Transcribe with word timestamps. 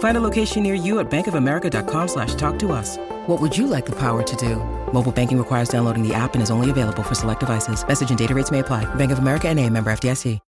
Find 0.00 0.16
a 0.16 0.20
location 0.20 0.62
near 0.62 0.74
you 0.74 0.98
at 0.98 1.10
bankofamerica.com 1.10 2.08
slash 2.08 2.34
talk 2.34 2.58
to 2.60 2.72
us. 2.72 2.98
What 3.26 3.40
would 3.40 3.56
you 3.56 3.66
like 3.66 3.86
the 3.86 3.96
power 3.96 4.22
to 4.22 4.36
do? 4.36 4.56
Mobile 4.92 5.12
banking 5.12 5.38
requires 5.38 5.68
downloading 5.68 6.06
the 6.06 6.12
app 6.12 6.34
and 6.34 6.42
is 6.42 6.50
only 6.50 6.68
available 6.68 7.02
for 7.02 7.14
select 7.14 7.40
devices. 7.40 7.86
Message 7.86 8.10
and 8.10 8.18
data 8.18 8.34
rates 8.34 8.50
may 8.50 8.58
apply. 8.58 8.92
Bank 8.96 9.12
of 9.12 9.18
America 9.18 9.48
and 9.48 9.58
a 9.58 9.68
member 9.70 9.90
FDIC. 9.90 10.38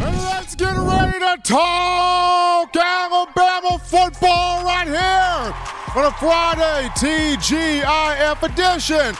Let's 0.00 0.54
get 0.54 0.76
ready 0.76 1.18
to 1.18 1.38
talk 1.42 2.74
Alabama 2.76 3.78
football 3.78 4.64
right 4.64 4.86
here 4.86 5.54
on 5.96 6.04
a 6.06 6.12
Friday 6.12 6.88
TGIF 6.96 8.42
edition 8.42 9.16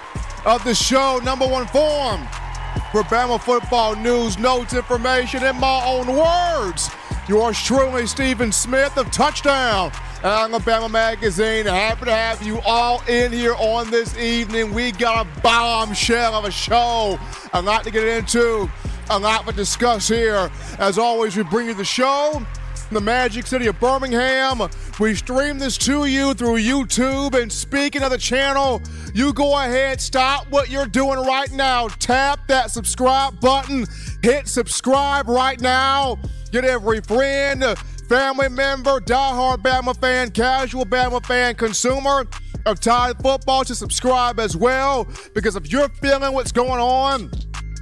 of 0.46 0.64
the 0.64 0.74
show, 0.74 1.20
number 1.24 1.46
one 1.46 1.66
form 1.66 2.26
for 2.94 3.02
Bama 3.02 3.40
football 3.40 3.96
news, 3.96 4.38
notes, 4.38 4.72
information, 4.72 5.42
in 5.42 5.58
my 5.58 5.84
own 5.84 6.06
words. 6.06 6.88
Yours 7.26 7.62
truly, 7.62 8.06
Stephen 8.06 8.52
Smith 8.52 8.98
of 8.98 9.10
Touchdown 9.10 9.90
Alabama 10.22 10.90
Magazine. 10.90 11.64
Happy 11.64 12.04
to 12.04 12.12
have 12.12 12.42
you 12.42 12.60
all 12.66 13.02
in 13.08 13.32
here 13.32 13.54
on 13.54 13.90
this 13.90 14.16
evening. 14.18 14.74
We 14.74 14.92
got 14.92 15.26
a 15.26 15.40
bombshell 15.40 16.34
of 16.34 16.44
a 16.44 16.50
show. 16.50 17.18
A 17.54 17.62
lot 17.62 17.84
to 17.84 17.90
get 17.90 18.06
into, 18.06 18.70
a 19.08 19.18
lot 19.18 19.46
to 19.46 19.52
discuss 19.54 20.06
here. 20.06 20.50
As 20.78 20.98
always, 20.98 21.34
we 21.34 21.44
bring 21.44 21.68
you 21.68 21.74
the 21.74 21.84
show 21.84 22.44
the 22.90 23.00
magic 23.00 23.46
city 23.46 23.66
of 23.66 23.78
Birmingham. 23.80 24.60
We 25.00 25.14
stream 25.14 25.58
this 25.58 25.76
to 25.78 26.06
you 26.06 26.34
through 26.34 26.58
YouTube. 26.58 27.40
And 27.40 27.50
speaking 27.50 28.02
of 28.02 28.10
the 28.10 28.18
channel, 28.18 28.80
you 29.12 29.32
go 29.32 29.58
ahead, 29.58 30.00
stop 30.00 30.46
what 30.50 30.70
you're 30.70 30.86
doing 30.86 31.18
right 31.18 31.50
now. 31.50 31.88
Tap 31.88 32.46
that 32.48 32.70
subscribe 32.70 33.40
button. 33.40 33.86
Hit 34.22 34.48
subscribe 34.48 35.28
right 35.28 35.60
now. 35.60 36.18
Get 36.54 36.64
every 36.64 37.00
friend, 37.00 37.64
family 38.08 38.48
member, 38.48 39.00
diehard 39.00 39.56
Bama 39.56 40.00
fan, 40.00 40.30
casual 40.30 40.86
Bama 40.86 41.20
fan, 41.26 41.56
consumer 41.56 42.28
of 42.64 42.78
Tide 42.78 43.16
football 43.20 43.64
to 43.64 43.74
subscribe 43.74 44.38
as 44.38 44.56
well. 44.56 45.08
Because 45.34 45.56
if 45.56 45.72
you're 45.72 45.88
feeling 45.88 46.32
what's 46.32 46.52
going 46.52 46.80
on, 46.80 47.32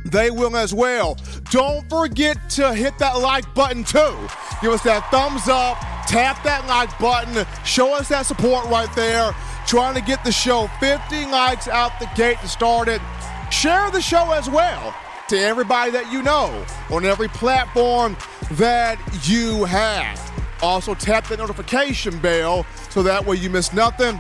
they 0.06 0.31
will 0.31 0.56
as 0.56 0.73
well. 0.73 1.19
Don't 1.50 1.87
forget 1.91 2.48
to 2.53 2.73
hit 2.73 2.98
that 2.98 3.19
like 3.19 3.45
button 3.55 3.84
too. 3.84 4.17
Give 4.62 4.73
us 4.73 4.83
that 4.84 5.06
thumbs 5.11 5.50
up, 5.50 5.77
tap 6.06 6.43
that 6.45 6.67
like 6.67 6.98
button, 6.98 7.47
show 7.67 7.95
us 7.95 8.09
that 8.09 8.25
support 8.25 8.65
right 8.70 8.89
there. 8.97 9.37
Trying 9.67 9.97
to 9.97 10.00
get 10.00 10.25
the 10.25 10.33
show 10.33 10.66
50 10.81 11.27
likes 11.27 11.69
out 11.69 12.00
the 12.00 12.09
gate 12.16 12.39
to 12.39 12.49
start 12.49 12.89
it. 12.89 13.03
Share 13.50 13.91
the 13.91 14.00
show 14.00 14.33
as 14.33 14.49
well 14.49 14.94
to 15.28 15.39
everybody 15.39 15.91
that 15.91 16.12
you 16.12 16.22
know 16.22 16.65
on 16.91 17.04
every 17.04 17.28
platform 17.28 18.16
that 18.53 18.99
you 19.25 19.65
have. 19.65 20.19
Also, 20.63 20.95
tap 20.95 21.27
the 21.27 21.37
notification 21.37 22.19
bell 22.21 22.65
so 22.91 23.03
that 23.03 23.25
way 23.25 23.37
you 23.37 23.51
miss 23.51 23.73
nothing 23.73 24.17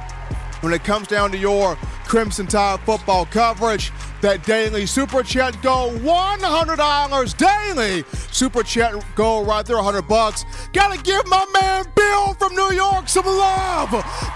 when 0.60 0.72
it 0.72 0.82
comes 0.84 1.08
down 1.08 1.30
to 1.30 1.38
your 1.38 1.76
Crimson 2.04 2.46
Tide 2.46 2.80
football 2.80 3.26
coverage. 3.26 3.92
That 4.20 4.44
daily 4.44 4.86
super 4.86 5.22
chat 5.22 5.60
go 5.62 5.90
$100 5.98 7.36
daily. 7.36 8.04
Super 8.30 8.62
chat 8.62 8.94
go 9.14 9.44
right 9.44 9.64
there, 9.66 9.76
100 9.76 10.02
bucks. 10.02 10.44
Gotta 10.72 11.02
give 11.02 11.26
my 11.26 11.44
man 11.60 11.84
Bill 11.96 12.34
from 12.34 12.54
New 12.54 12.72
York 12.72 13.08
some 13.08 13.26
love. 13.26 13.90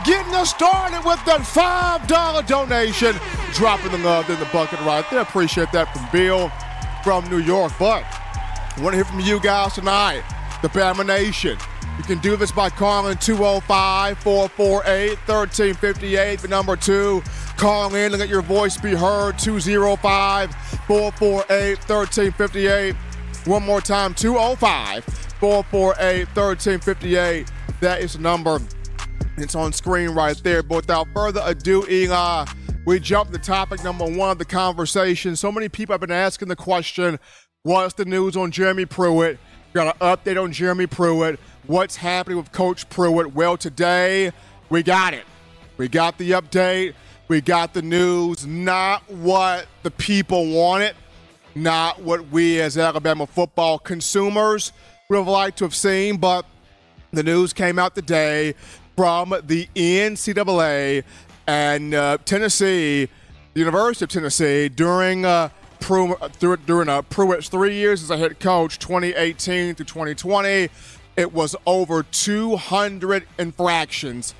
Getting 0.04 0.34
us 0.34 0.50
started 0.50 1.04
with 1.04 1.24
that 1.26 1.40
$5 1.40 2.46
donation. 2.46 3.14
Dropping 3.52 3.92
the 3.92 3.98
love 3.98 4.28
in 4.30 4.38
the 4.40 4.46
bucket 4.46 4.80
right 4.80 5.04
there. 5.10 5.20
Appreciate 5.20 5.70
that 5.72 5.92
from 5.94 6.08
Bill 6.10 6.50
from 7.04 7.28
New 7.30 7.38
York. 7.38 7.72
But 7.78 8.04
I 8.76 8.82
want 8.82 8.92
to 8.92 8.96
hear 8.96 9.04
from 9.06 9.20
you 9.20 9.40
guys 9.40 9.72
tonight, 9.72 10.22
the 10.60 10.68
Bama 10.68 11.06
Nation. 11.06 11.56
You 11.96 12.04
can 12.04 12.18
do 12.18 12.36
this 12.36 12.52
by 12.52 12.68
calling 12.68 13.16
205 13.16 14.18
448 14.18 15.08
1358. 15.26 16.40
The 16.40 16.48
number 16.48 16.76
two, 16.76 17.22
call 17.56 17.94
in 17.94 18.12
and 18.12 18.18
let 18.18 18.28
your 18.28 18.42
voice 18.42 18.76
be 18.76 18.94
heard 18.94 19.38
205 19.38 20.54
448 20.54 21.78
1358. 21.88 22.94
One 23.46 23.62
more 23.62 23.80
time 23.80 24.12
205 24.12 25.04
448 25.04 26.26
1358. 26.36 27.50
That 27.80 28.02
is 28.02 28.12
the 28.12 28.18
number. 28.18 28.60
It's 29.38 29.54
on 29.54 29.72
screen 29.72 30.10
right 30.10 30.36
there. 30.44 30.62
But 30.62 30.76
without 30.76 31.08
further 31.14 31.40
ado, 31.46 31.86
Eli, 31.88 32.44
we 32.84 33.00
jump 33.00 33.32
to 33.32 33.38
topic 33.38 33.82
number 33.82 34.04
one 34.04 34.30
of 34.30 34.38
the 34.38 34.44
conversation. 34.44 35.34
So 35.34 35.50
many 35.50 35.70
people 35.70 35.94
have 35.94 36.00
been 36.00 36.10
asking 36.10 36.48
the 36.48 36.56
question 36.56 37.18
what's 37.66 37.94
the 37.94 38.04
news 38.04 38.36
on 38.36 38.52
Jeremy 38.52 38.84
Pruitt? 38.84 39.40
Got 39.72 39.96
an 39.96 40.00
update 40.00 40.40
on 40.40 40.52
Jeremy 40.52 40.86
Pruitt 40.86 41.40
what's 41.66 41.96
happening 41.96 42.38
with 42.38 42.52
Coach 42.52 42.88
Pruitt. 42.88 43.34
Well, 43.34 43.56
today 43.56 44.30
we 44.70 44.84
got 44.84 45.14
it. 45.14 45.24
We 45.76 45.88
got 45.88 46.16
the 46.16 46.30
update. 46.30 46.94
We 47.26 47.40
got 47.40 47.74
the 47.74 47.82
news. 47.82 48.46
Not 48.46 49.10
what 49.10 49.66
the 49.82 49.90
people 49.90 50.48
wanted, 50.48 50.94
not 51.56 52.00
what 52.00 52.28
we 52.28 52.60
as 52.60 52.78
Alabama 52.78 53.26
football 53.26 53.80
consumers 53.80 54.72
would 55.08 55.16
have 55.16 55.26
liked 55.26 55.58
to 55.58 55.64
have 55.64 55.74
seen, 55.74 56.18
but 56.18 56.46
the 57.10 57.24
news 57.24 57.52
came 57.52 57.80
out 57.80 57.96
today 57.96 58.54
from 58.96 59.34
the 59.44 59.68
NCAA 59.74 61.02
and 61.48 61.94
uh, 61.94 62.18
Tennessee, 62.24 63.08
the 63.54 63.60
University 63.60 64.04
of 64.04 64.10
Tennessee, 64.10 64.68
during 64.68 65.24
uh, 65.24 65.48
during 65.80 66.88
uh, 66.88 67.02
Pruitt's 67.02 67.48
three 67.48 67.74
years 67.74 68.02
as 68.02 68.10
a 68.10 68.16
head 68.16 68.40
coach, 68.40 68.78
2018 68.78 69.74
to 69.76 69.84
2020 69.84 70.68
it 71.16 71.32
was 71.32 71.56
over 71.64 72.02
200 72.02 73.26
infractions 73.38 74.34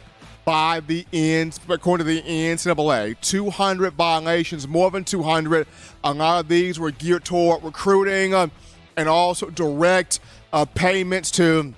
by 0.44 0.80
the 0.80 1.06
ends, 1.12 1.58
according 1.69 2.06
to 2.06 2.12
the 2.12 2.22
NCAA. 2.22 3.19
200 3.20 3.94
violations, 3.94 4.69
more 4.69 4.91
than 4.91 5.02
200. 5.02 5.66
A 6.04 6.14
lot 6.14 6.41
of 6.41 6.48
these 6.48 6.78
were 6.78 6.91
geared 6.91 7.25
toward 7.25 7.64
recruiting 7.64 8.34
uh, 8.34 8.48
and 8.96 9.08
also 9.08 9.50
direct 9.50 10.20
uh, 10.52 10.64
payments 10.66 11.30
to 11.32 11.75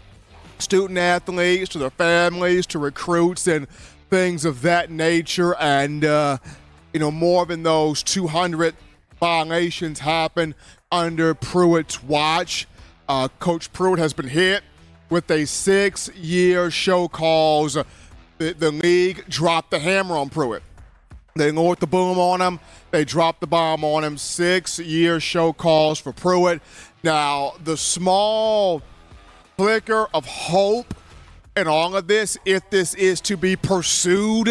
student 0.59 0.99
athletes, 0.99 1.71
to 1.71 1.79
their 1.79 1.91
families, 1.91 2.67
to 2.67 2.79
recruits, 2.79 3.47
and 3.47 3.69
things 4.11 4.45
of 4.45 4.63
that 4.63 4.91
nature. 4.91 5.55
And, 5.57 6.05
uh, 6.05 6.39
you 6.93 7.01
know, 7.01 7.11
more 7.11 7.47
than 7.47 7.63
those 7.63 8.03
200 8.03 8.75
violations 9.19 10.01
happen 10.01 10.55
under 10.91 11.35
Pruitt's 11.35 12.03
watch. 12.03 12.67
Uh, 13.09 13.29
Coach 13.39 13.73
Pruitt 13.73 13.99
has 13.99 14.13
been 14.13 14.29
hit 14.29 14.63
with 15.11 15.31
a 15.31 15.47
six 15.47 16.15
year 16.15 16.71
show 16.71 17.09
cause. 17.09 17.77
The, 18.39 18.53
the 18.53 18.71
league 18.71 19.25
dropped 19.29 19.71
the 19.71 19.79
hammer 19.79 20.17
on 20.17 20.29
Pruitt. 20.29 20.63
They 21.35 21.51
lowered 21.51 21.79
the 21.79 21.87
boom 21.87 22.19
on 22.19 22.41
him. 22.41 22.61
They 22.91 23.05
dropped 23.05 23.41
the 23.41 23.47
bomb 23.47 23.85
on 23.85 24.05
him. 24.05 24.17
Six 24.19 24.79
year 24.79 25.21
show 25.21 25.53
cause 25.53 25.99
for 25.99 26.13
Pruitt. 26.13 26.61
Now, 27.03 27.55
the 27.63 27.77
small 27.77 28.83
flicker 29.57 30.07
of 30.13 30.27
hope 30.27 30.95
in 31.57 31.67
all 31.67 31.97
of 31.97 32.07
this, 32.07 32.39
if 32.45 32.69
this 32.71 32.95
is 32.95 33.21
to 33.23 33.37
be 33.37 33.57
pursued, 33.57 34.49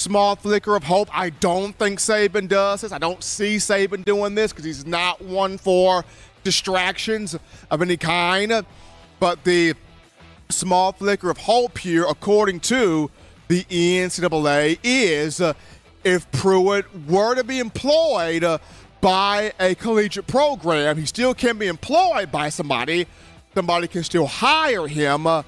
small 0.00 0.34
flicker 0.34 0.74
of 0.74 0.84
hope. 0.84 1.08
I 1.16 1.30
don't 1.30 1.76
think 1.76 1.98
Saban 1.98 2.48
does 2.48 2.80
this. 2.80 2.92
I 2.92 2.98
don't 2.98 3.22
see 3.22 3.56
Saban 3.56 4.04
doing 4.04 4.34
this 4.34 4.52
because 4.52 4.64
he's 4.64 4.86
not 4.86 5.20
one 5.20 5.58
for 5.58 6.04
distractions 6.42 7.36
of 7.70 7.82
any 7.82 7.96
kind. 7.96 8.64
But 9.20 9.44
the 9.44 9.74
small 10.48 10.92
flicker 10.92 11.30
of 11.30 11.38
hope 11.38 11.78
here, 11.78 12.06
according 12.08 12.60
to 12.60 13.10
the 13.48 13.64
NCAA, 13.64 14.78
is 14.82 15.40
uh, 15.40 15.52
if 16.02 16.30
Pruitt 16.32 16.86
were 17.06 17.34
to 17.34 17.44
be 17.44 17.58
employed 17.58 18.42
uh, 18.42 18.58
by 19.00 19.52
a 19.60 19.74
collegiate 19.74 20.26
program. 20.26 20.96
He 20.96 21.06
still 21.06 21.34
can 21.34 21.58
be 21.58 21.66
employed 21.66 22.32
by 22.32 22.48
somebody. 22.48 23.06
Somebody 23.54 23.88
can 23.88 24.04
still 24.04 24.26
hire 24.26 24.86
him, 24.86 25.26
uh, 25.26 25.42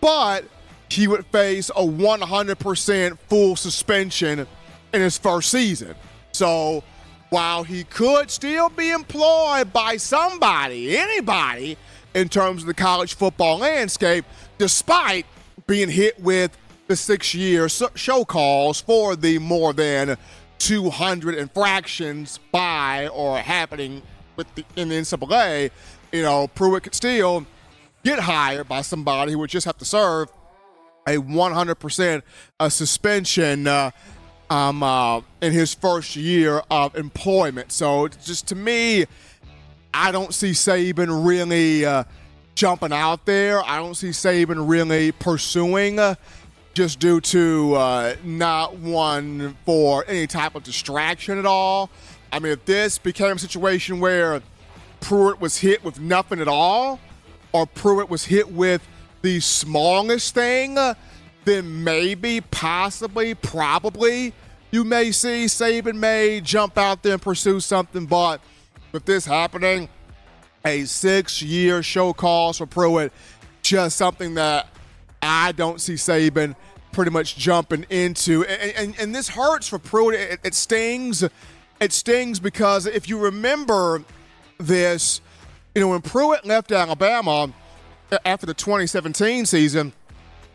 but 0.00 0.44
he 0.90 1.06
would 1.06 1.24
face 1.26 1.70
a 1.70 1.82
100% 1.82 3.18
full 3.28 3.56
suspension 3.56 4.46
in 4.92 5.00
his 5.00 5.16
first 5.16 5.50
season. 5.50 5.94
So 6.32 6.82
while 7.30 7.62
he 7.62 7.84
could 7.84 8.30
still 8.30 8.68
be 8.68 8.90
employed 8.90 9.72
by 9.72 9.96
somebody, 9.96 10.96
anybody, 10.96 11.76
in 12.14 12.28
terms 12.28 12.62
of 12.62 12.66
the 12.66 12.74
college 12.74 13.14
football 13.14 13.58
landscape, 13.58 14.24
despite 14.58 15.26
being 15.66 15.88
hit 15.88 16.20
with 16.20 16.56
the 16.88 16.96
six 16.96 17.34
year 17.34 17.68
show 17.68 18.24
calls 18.24 18.80
for 18.80 19.14
the 19.14 19.38
more 19.38 19.72
than 19.72 20.16
200 20.58 21.36
infractions 21.36 22.40
by 22.50 23.06
or 23.08 23.38
happening 23.38 24.02
with 24.34 24.52
the, 24.56 24.64
in 24.74 24.88
the 24.88 24.96
NCAA, 24.96 25.70
you 26.10 26.22
know, 26.22 26.48
Pruitt 26.48 26.82
could 26.82 26.94
still 26.96 27.46
get 28.02 28.18
hired 28.18 28.66
by 28.68 28.82
somebody 28.82 29.32
who 29.32 29.38
would 29.38 29.50
just 29.50 29.66
have 29.66 29.78
to 29.78 29.84
serve 29.84 30.28
a 31.10 31.16
100% 31.16 32.22
uh, 32.58 32.68
suspension 32.68 33.66
uh, 33.66 33.90
um, 34.48 34.82
uh, 34.82 35.20
in 35.40 35.52
his 35.52 35.74
first 35.74 36.16
year 36.16 36.62
of 36.70 36.96
employment. 36.96 37.72
So 37.72 38.08
just 38.08 38.48
to 38.48 38.54
me, 38.54 39.06
I 39.94 40.12
don't 40.12 40.34
see 40.34 40.50
Saban 40.50 41.26
really 41.26 41.84
uh, 41.84 42.04
jumping 42.54 42.92
out 42.92 43.26
there. 43.26 43.62
I 43.64 43.76
don't 43.76 43.94
see 43.94 44.10
Saban 44.10 44.68
really 44.68 45.12
pursuing 45.12 45.98
uh, 45.98 46.14
just 46.74 46.98
due 46.98 47.20
to 47.20 47.74
uh, 47.74 48.14
not 48.24 48.76
one 48.76 49.56
for 49.64 50.04
any 50.06 50.26
type 50.26 50.54
of 50.54 50.62
distraction 50.62 51.38
at 51.38 51.46
all. 51.46 51.90
I 52.32 52.38
mean, 52.38 52.52
if 52.52 52.64
this 52.64 52.98
became 52.98 53.36
a 53.36 53.38
situation 53.38 53.98
where 53.98 54.40
Pruitt 55.00 55.40
was 55.40 55.58
hit 55.58 55.82
with 55.82 55.98
nothing 55.98 56.40
at 56.40 56.48
all, 56.48 57.00
or 57.52 57.66
Pruitt 57.66 58.08
was 58.08 58.24
hit 58.24 58.52
with 58.52 58.86
the 59.22 59.40
smallest 59.40 60.34
thing, 60.34 60.78
uh, 60.78 60.94
then 61.44 61.84
maybe, 61.84 62.40
possibly, 62.40 63.34
probably 63.34 64.34
you 64.70 64.84
may 64.84 65.10
see 65.10 65.46
Saban 65.46 65.96
may 65.96 66.40
jump 66.40 66.78
out 66.78 67.02
there 67.02 67.14
and 67.14 67.22
pursue 67.22 67.60
something. 67.60 68.06
But 68.06 68.40
with 68.92 69.04
this 69.04 69.26
happening, 69.26 69.88
a 70.64 70.84
six 70.84 71.42
year 71.42 71.82
show 71.82 72.12
cause 72.12 72.58
for 72.58 72.66
Pruitt, 72.66 73.12
just 73.62 73.96
something 73.96 74.34
that 74.34 74.68
I 75.22 75.52
don't 75.52 75.80
see 75.80 75.94
Saban 75.94 76.54
pretty 76.92 77.10
much 77.10 77.36
jumping 77.36 77.84
into. 77.90 78.44
And, 78.44 78.72
and, 78.76 79.00
and 79.00 79.14
this 79.14 79.28
hurts 79.28 79.68
for 79.68 79.78
Pruitt. 79.78 80.14
It, 80.14 80.40
it, 80.44 80.54
stings. 80.54 81.24
It 81.80 81.92
stings 81.92 82.38
because 82.38 82.86
if 82.86 83.08
you 83.08 83.18
remember 83.18 84.04
this, 84.58 85.20
you 85.74 85.80
know, 85.80 85.88
when 85.88 86.02
Pruitt 86.02 86.44
left 86.44 86.72
Alabama 86.72 87.52
after 88.24 88.46
the 88.46 88.54
2017 88.54 89.46
season 89.46 89.92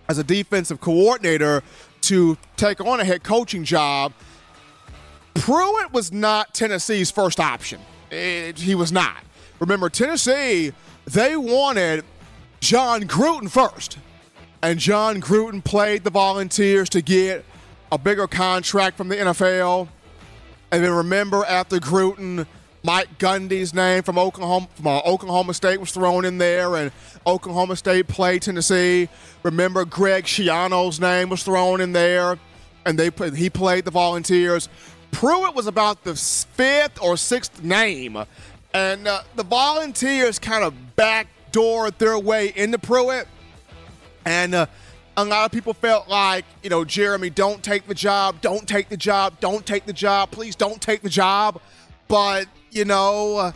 as 0.07 0.17
a 0.17 0.23
defensive 0.23 0.79
coordinator 0.79 1.63
to 2.01 2.37
take 2.57 2.79
on 2.81 2.99
a 2.99 3.05
head 3.05 3.23
coaching 3.23 3.63
job, 3.63 4.13
Pruitt 5.33 5.91
was 5.91 6.11
not 6.11 6.53
Tennessee's 6.53 7.11
first 7.11 7.39
option. 7.39 7.79
It, 8.11 8.59
he 8.59 8.75
was 8.75 8.91
not. 8.91 9.23
Remember, 9.59 9.89
Tennessee, 9.89 10.73
they 11.05 11.35
wanted 11.35 12.03
Jon 12.59 13.03
Gruden 13.03 13.49
first. 13.49 13.97
And 14.61 14.79
Jon 14.79 15.21
Gruden 15.21 15.63
played 15.63 16.03
the 16.03 16.09
Volunteers 16.09 16.89
to 16.89 17.01
get 17.01 17.45
a 17.91 17.97
bigger 17.97 18.27
contract 18.27 18.97
from 18.97 19.09
the 19.09 19.15
NFL. 19.15 19.87
And 20.71 20.83
then 20.83 20.91
remember, 20.91 21.45
after 21.45 21.77
Gruden, 21.77 22.47
Mike 22.85 23.17
Gundy's 23.17 23.73
name 23.73 24.03
from 24.03 24.17
Oklahoma 24.17 24.67
from 24.75 24.87
uh, 24.87 24.99
Oklahoma 24.99 25.53
State 25.53 25.79
was 25.79 25.91
thrown 25.91 26.23
in 26.23 26.37
there, 26.37 26.75
and 26.75 26.91
Oklahoma 27.25 27.75
State 27.75 28.07
played 28.07 28.43
Tennessee. 28.43 29.09
Remember, 29.43 29.85
Greg 29.85 30.25
Schiano's 30.25 30.99
name 30.99 31.29
was 31.29 31.43
thrown 31.43 31.81
in 31.81 31.93
there, 31.93 32.37
and 32.85 32.99
they 32.99 33.09
he 33.35 33.49
played 33.49 33.85
the 33.85 33.91
Volunteers. 33.91 34.69
Pruitt 35.11 35.55
was 35.55 35.65
about 35.65 36.03
the 36.03 36.15
fifth 36.15 37.01
or 37.01 37.17
sixth 37.17 37.63
name 37.63 38.25
and 38.75 39.07
uh, 39.07 39.21
the 39.37 39.43
Volunteers 39.43 40.37
kind 40.37 40.65
of 40.65 40.73
backdoored 40.97 41.97
their 41.97 42.19
way 42.19 42.51
into 42.53 42.77
Pruitt. 42.77 43.25
And 44.25 44.53
uh, 44.53 44.65
a 45.15 45.23
lot 45.23 45.45
of 45.45 45.51
people 45.53 45.73
felt 45.73 46.09
like, 46.09 46.43
you 46.61 46.69
know, 46.69 46.83
Jeremy, 46.83 47.29
don't 47.29 47.63
take 47.63 47.87
the 47.87 47.95
job, 47.95 48.41
don't 48.41 48.67
take 48.67 48.89
the 48.89 48.97
job, 48.97 49.39
don't 49.39 49.65
take 49.65 49.85
the 49.85 49.93
job, 49.93 50.29
please 50.31 50.57
don't 50.57 50.81
take 50.81 51.01
the 51.01 51.09
job. 51.09 51.61
But, 52.09 52.47
you 52.75 52.85
know, 52.85 53.37
uh, 53.37 53.51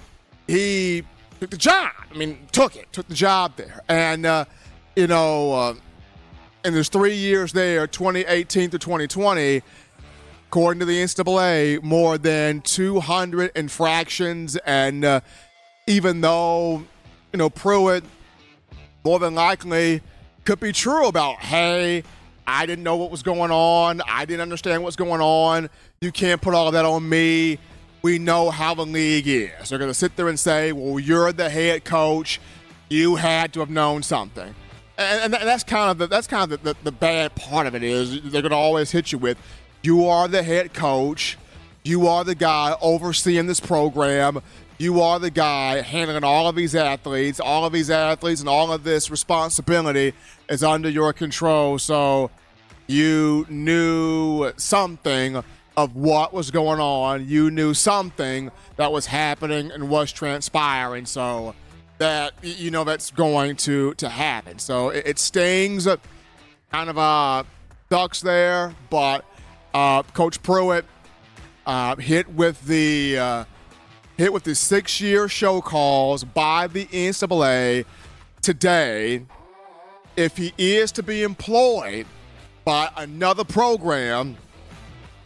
he 0.47 1.03
took 1.39 1.51
the 1.51 1.57
job. 1.57 1.91
I 2.09 2.17
mean, 2.17 2.47
took 2.51 2.75
it, 2.75 2.91
took 2.91 3.07
the 3.07 3.13
job 3.13 3.55
there. 3.57 3.83
And, 3.87 4.25
uh, 4.25 4.45
you 4.95 5.07
know, 5.07 5.53
uh, 5.53 5.73
and 6.63 6.73
there's 6.73 6.89
three 6.89 7.15
years 7.15 7.53
there, 7.53 7.85
2018 7.85 8.71
to 8.71 8.79
2020 8.79 9.61
according 10.47 10.79
to 10.79 10.85
the 10.85 10.97
NCAA, 10.97 11.83
more 11.83 12.17
than 12.17 12.59
200 12.61 13.51
infractions. 13.55 14.55
And 14.65 15.05
uh, 15.05 15.21
even 15.85 16.21
though, 16.21 16.83
you 17.31 17.37
know, 17.37 17.51
Pruitt 17.51 18.03
more 19.05 19.19
than 19.19 19.35
likely 19.35 20.01
could 20.45 20.59
be 20.59 20.71
true 20.71 21.05
about, 21.05 21.35
hey, 21.35 22.03
I 22.47 22.65
didn't 22.65 22.83
know 22.83 22.95
what 22.95 23.11
was 23.11 23.21
going 23.21 23.51
on. 23.51 24.01
I 24.09 24.25
didn't 24.25 24.41
understand 24.41 24.81
what's 24.81 24.95
going 24.95 25.21
on. 25.21 25.69
You 26.01 26.11
can't 26.11 26.41
put 26.41 26.55
all 26.55 26.65
of 26.65 26.73
that 26.73 26.83
on 26.83 27.07
me. 27.07 27.59
We 28.01 28.17
know 28.17 28.49
how 28.49 28.73
the 28.73 28.85
league 28.85 29.27
is. 29.27 29.69
They're 29.69 29.79
going 29.79 29.89
to 29.89 29.95
sit 29.95 30.15
there 30.15 30.29
and 30.29 30.39
say, 30.39 30.71
well, 30.71 30.99
you're 30.99 31.33
the 31.33 31.49
head 31.49 31.83
coach. 31.83 32.39
You 32.89 33.17
had 33.17 33.53
to 33.53 33.59
have 33.59 33.69
known 33.69 34.03
something. 34.03 34.55
And, 34.97 35.33
and 35.33 35.47
that's 35.47 35.63
kind 35.63 35.91
of 35.91 35.97
the, 35.97 36.07
that's 36.07 36.27
kind 36.27 36.51
of 36.51 36.63
the, 36.63 36.73
the, 36.73 36.79
the 36.85 36.91
bad 36.91 37.35
part 37.35 37.67
of 37.67 37.75
it 37.75 37.83
is 37.83 38.21
they're 38.23 38.41
going 38.41 38.51
to 38.51 38.55
always 38.55 38.91
hit 38.91 39.11
you 39.11 39.17
with 39.17 39.37
you 39.81 40.07
are 40.07 40.27
the 40.27 40.43
head 40.43 40.73
coach. 40.73 41.37
You 41.83 42.07
are 42.07 42.23
the 42.23 42.35
guy 42.35 42.75
overseeing 42.81 43.47
this 43.47 43.59
program. 43.59 44.41
You 44.77 45.01
are 45.01 45.19
the 45.19 45.29
guy 45.29 45.81
handling 45.81 46.23
all 46.23 46.47
of 46.47 46.55
these 46.55 46.75
athletes. 46.75 47.39
All 47.39 47.65
of 47.65 47.73
these 47.73 47.89
athletes 47.89 48.41
and 48.41 48.49
all 48.49 48.71
of 48.71 48.83
this 48.83 49.09
responsibility 49.09 50.13
is 50.49 50.63
under 50.63 50.89
your 50.89 51.13
control. 51.13 51.79
So 51.79 52.29
you 52.87 53.45
knew 53.49 54.51
something 54.57 55.43
of 55.83 55.95
what 55.95 56.33
was 56.33 56.51
going 56.51 56.81
on. 56.81 57.27
You 57.27 57.49
knew 57.49 57.73
something 57.73 58.51
that 58.75 58.91
was 58.91 59.05
happening 59.05 59.71
and 59.71 59.89
was 59.89 60.11
transpiring. 60.11 61.05
So 61.05 61.55
that 61.99 62.33
you 62.41 62.71
know 62.71 62.83
that's 62.83 63.11
going 63.11 63.55
to 63.57 63.93
to 63.95 64.09
happen. 64.09 64.59
So 64.59 64.89
it, 64.89 65.03
it 65.05 65.19
stings, 65.19 65.87
kind 66.71 66.89
of 66.89 66.97
uh 66.97 67.43
ducks 67.89 68.21
there, 68.21 68.75
but 68.89 69.25
uh, 69.73 70.03
Coach 70.03 70.41
Pruitt 70.43 70.85
uh, 71.65 71.95
hit 71.95 72.29
with 72.29 72.61
the 72.65 73.17
uh, 73.17 73.43
hit 74.17 74.33
with 74.33 74.43
the 74.43 74.55
six-year 74.55 75.27
show 75.27 75.61
calls 75.61 76.23
by 76.23 76.67
the 76.67 76.85
NCAA 76.87 77.85
today. 78.41 79.25
If 80.17 80.35
he 80.35 80.53
is 80.57 80.91
to 80.93 81.03
be 81.03 81.23
employed 81.23 82.05
by 82.65 82.89
another 82.97 83.45
program, 83.45 84.35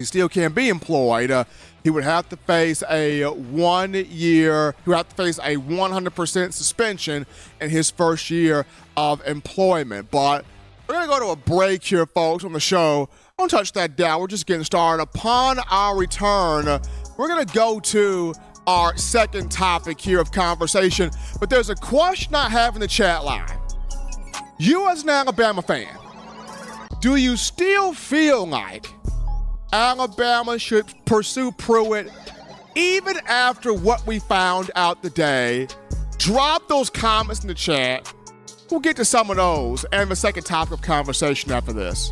he 0.03 0.07
still 0.07 0.29
can't 0.29 0.53
be 0.53 0.69
employed. 0.69 1.31
Uh, 1.31 1.45
he 1.83 1.89
would 1.89 2.03
have 2.03 2.27
to 2.29 2.37
face 2.37 2.83
a 2.89 3.23
one-year. 3.23 4.75
He 4.83 4.89
would 4.89 4.97
have 4.97 5.09
to 5.09 5.15
face 5.15 5.37
a 5.39 5.55
100% 5.55 6.53
suspension 6.53 7.25
in 7.61 7.69
his 7.69 7.89
first 7.89 8.29
year 8.29 8.65
of 8.97 9.25
employment. 9.25 10.11
But 10.11 10.45
we're 10.87 10.95
gonna 10.95 11.07
go 11.07 11.19
to 11.19 11.27
a 11.27 11.35
break 11.35 11.83
here, 11.83 12.05
folks, 12.05 12.43
on 12.43 12.53
the 12.53 12.59
show. 12.59 13.09
Don't 13.37 13.49
touch 13.49 13.71
that 13.73 13.95
dial. 13.95 14.21
We're 14.21 14.27
just 14.27 14.45
getting 14.45 14.63
started. 14.63 15.01
Upon 15.03 15.57
our 15.71 15.97
return, 15.97 16.65
we're 17.17 17.27
going 17.27 17.45
to 17.45 17.53
go 17.53 17.79
to 17.79 18.33
our 18.67 18.95
second 18.95 19.51
topic 19.51 19.99
here 19.99 20.19
of 20.19 20.31
conversation. 20.31 21.09
But 21.39 21.49
there's 21.49 21.69
a 21.69 21.75
question 21.75 22.35
I 22.35 22.49
have 22.49 22.75
in 22.75 22.81
the 22.81 22.87
chat 22.87 23.25
line. 23.25 23.47
You, 24.59 24.87
as 24.87 25.03
an 25.03 25.09
Alabama 25.09 25.61
fan, 25.61 25.97
do 27.01 27.15
you 27.15 27.35
still 27.35 27.93
feel 27.93 28.45
like 28.45 28.85
Alabama 29.73 30.59
should 30.59 30.85
pursue 31.05 31.51
Pruitt 31.51 32.07
even 32.75 33.17
after 33.25 33.73
what 33.73 34.05
we 34.05 34.19
found 34.19 34.69
out 34.75 35.01
today? 35.01 35.67
Drop 36.19 36.67
those 36.67 36.91
comments 36.91 37.41
in 37.41 37.47
the 37.47 37.55
chat. 37.55 38.13
We'll 38.69 38.81
get 38.81 38.95
to 38.97 39.05
some 39.05 39.31
of 39.31 39.37
those 39.37 39.83
and 39.85 40.11
the 40.11 40.15
second 40.15 40.43
topic 40.43 40.73
of 40.73 40.81
conversation 40.83 41.51
after 41.51 41.73
this. 41.73 42.11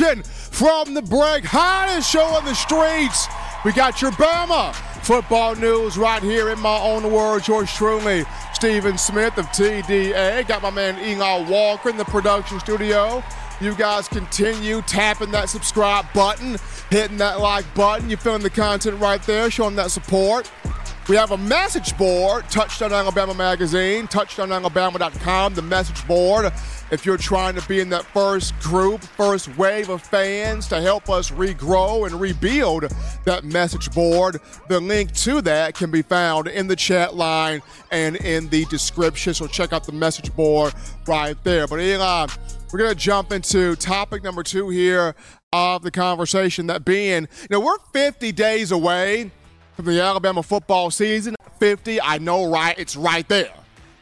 Action 0.00 0.22
from 0.22 0.94
the 0.94 1.02
break. 1.02 1.44
Hottest 1.44 2.10
show 2.10 2.24
on 2.24 2.44
the 2.44 2.54
streets. 2.54 3.26
We 3.64 3.72
got 3.72 4.00
your 4.00 4.12
Bama 4.12 4.74
football 5.04 5.56
news 5.56 5.96
right 5.96 6.22
here 6.22 6.50
in 6.50 6.58
my 6.60 6.78
own 6.78 7.10
words. 7.12 7.48
Yours 7.48 7.72
truly, 7.72 8.24
Stephen 8.52 8.98
Smith 8.98 9.38
of 9.38 9.46
TDA. 9.46 10.46
Got 10.46 10.62
my 10.62 10.70
man 10.70 10.98
Ingal 10.98 11.44
Walker 11.46 11.88
in 11.88 11.96
the 11.96 12.04
production 12.04 12.60
studio. 12.60 13.22
You 13.60 13.74
guys 13.74 14.06
continue 14.06 14.82
tapping 14.82 15.32
that 15.32 15.48
subscribe 15.48 16.06
button, 16.14 16.56
hitting 16.90 17.16
that 17.16 17.40
like 17.40 17.72
button. 17.74 18.08
You're 18.08 18.18
feeling 18.18 18.42
the 18.42 18.50
content 18.50 19.00
right 19.00 19.22
there, 19.22 19.50
showing 19.50 19.74
that 19.76 19.90
support. 19.90 20.50
We 21.08 21.16
have 21.16 21.30
a 21.30 21.38
message 21.38 21.96
board, 21.96 22.44
Touchdown 22.50 22.92
Alabama 22.92 23.32
Magazine, 23.32 24.06
touchdownalabama.com, 24.08 25.54
the 25.54 25.62
message 25.62 26.06
board. 26.06 26.52
If 26.90 27.04
you're 27.04 27.18
trying 27.18 27.54
to 27.54 27.68
be 27.68 27.80
in 27.80 27.90
that 27.90 28.04
first 28.06 28.58
group, 28.60 29.02
first 29.02 29.54
wave 29.58 29.90
of 29.90 30.00
fans 30.00 30.66
to 30.68 30.80
help 30.80 31.10
us 31.10 31.30
regrow 31.30 32.06
and 32.06 32.18
rebuild 32.18 32.90
that 33.24 33.44
message 33.44 33.90
board, 33.92 34.40
the 34.68 34.80
link 34.80 35.12
to 35.16 35.42
that 35.42 35.74
can 35.74 35.90
be 35.90 36.00
found 36.00 36.48
in 36.48 36.66
the 36.66 36.76
chat 36.76 37.14
line 37.14 37.60
and 37.90 38.16
in 38.16 38.48
the 38.48 38.64
description. 38.66 39.34
So 39.34 39.46
check 39.46 39.74
out 39.74 39.84
the 39.84 39.92
message 39.92 40.34
board 40.34 40.72
right 41.06 41.36
there. 41.44 41.66
But 41.66 41.80
Elon, 41.80 42.30
we're 42.72 42.78
going 42.78 42.90
to 42.90 42.96
jump 42.96 43.32
into 43.32 43.76
topic 43.76 44.24
number 44.24 44.42
two 44.42 44.70
here 44.70 45.14
of 45.52 45.82
the 45.82 45.90
conversation 45.90 46.68
that 46.68 46.86
being, 46.86 47.28
you 47.42 47.48
know, 47.50 47.60
we're 47.60 47.78
50 47.92 48.32
days 48.32 48.72
away 48.72 49.30
from 49.74 49.84
the 49.84 50.00
Alabama 50.00 50.42
football 50.42 50.90
season. 50.90 51.34
50, 51.58 52.00
I 52.00 52.16
know, 52.16 52.50
right? 52.50 52.78
It's 52.78 52.96
right 52.96 53.28
there. 53.28 53.52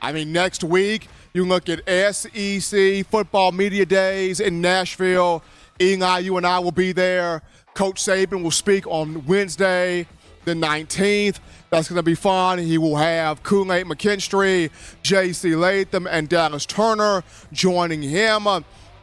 I 0.00 0.12
mean, 0.12 0.33
next 0.33 0.62
week, 0.62 1.09
you 1.37 1.43
can 1.43 1.50
look 1.50 1.69
at 1.69 2.14
SEC 2.14 3.05
football 3.09 3.52
media 3.52 3.85
days 3.85 4.40
in 4.40 4.62
Nashville. 4.62 5.43
Eli, 5.78 6.21
you 6.21 6.38
and 6.38 6.47
I 6.47 6.59
will 6.61 6.73
be 6.73 6.93
there. 6.93 7.43
Coach 7.75 8.02
Saban 8.02 8.43
will 8.43 8.50
speak 8.50 8.87
on 8.87 9.26
Wednesday, 9.26 10.07
the 10.47 10.55
19th. 10.55 11.38
That's 11.69 11.90
going 11.90 11.99
to 11.99 12.02
be 12.02 12.14
fun. 12.14 12.59
He 12.59 12.78
will 12.78 12.97
have 12.97 13.43
Kool-Aid 13.43 13.85
McKinstry, 13.85 14.71
J.C. 15.02 15.55
Latham, 15.55 16.07
and 16.07 16.26
Dallas 16.26 16.64
Turner 16.64 17.23
joining 17.52 18.00
him. 18.00 18.47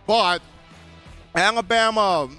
But 0.08 0.42
Alabama 1.36 2.30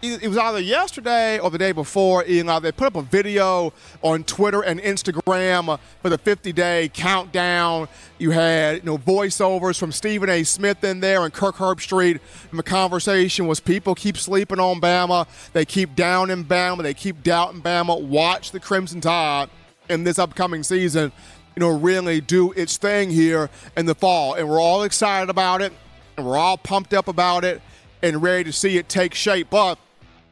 it 0.00 0.28
was 0.28 0.38
either 0.38 0.60
yesterday 0.60 1.38
or 1.38 1.50
the 1.50 1.58
day 1.58 1.72
before, 1.72 2.24
Eli, 2.26 2.60
they 2.60 2.72
put 2.72 2.86
up 2.86 2.96
a 2.96 3.02
video 3.02 3.72
on 4.02 4.22
Twitter 4.24 4.62
and 4.62 4.80
Instagram 4.80 5.78
for 6.00 6.08
the 6.08 6.18
50-day 6.18 6.90
countdown. 6.94 7.88
You 8.18 8.30
had 8.30 8.76
you 8.76 8.82
know 8.82 8.98
voiceovers 8.98 9.78
from 9.78 9.90
Stephen 9.90 10.28
A. 10.30 10.44
Smith 10.44 10.84
in 10.84 11.00
there 11.00 11.24
and 11.24 11.32
Kirk 11.32 11.56
Herbstreit. 11.56 12.20
And 12.50 12.58
the 12.58 12.62
conversation 12.62 13.46
was 13.46 13.58
people 13.58 13.94
keep 13.94 14.16
sleeping 14.16 14.60
on 14.60 14.80
Bama. 14.80 15.26
They 15.52 15.64
keep 15.64 15.96
down 15.96 16.30
in 16.30 16.44
Bama. 16.44 16.82
They 16.82 16.94
keep 16.94 17.22
doubting 17.22 17.60
Bama. 17.60 18.00
Watch 18.00 18.52
the 18.52 18.60
Crimson 18.60 19.00
Tide 19.00 19.48
in 19.88 20.04
this 20.04 20.18
upcoming 20.18 20.62
season, 20.62 21.10
you 21.56 21.60
know, 21.60 21.70
really 21.70 22.20
do 22.20 22.52
its 22.52 22.76
thing 22.76 23.10
here 23.10 23.50
in 23.76 23.86
the 23.86 23.94
fall. 23.94 24.34
And 24.34 24.48
we're 24.48 24.60
all 24.60 24.82
excited 24.82 25.30
about 25.30 25.62
it. 25.62 25.72
And 26.16 26.26
we're 26.26 26.36
all 26.36 26.58
pumped 26.58 26.94
up 26.94 27.08
about 27.08 27.44
it 27.44 27.62
and 28.02 28.22
ready 28.22 28.44
to 28.44 28.52
see 28.52 28.76
it 28.76 28.88
take 28.88 29.14
shape. 29.14 29.48
But 29.50 29.78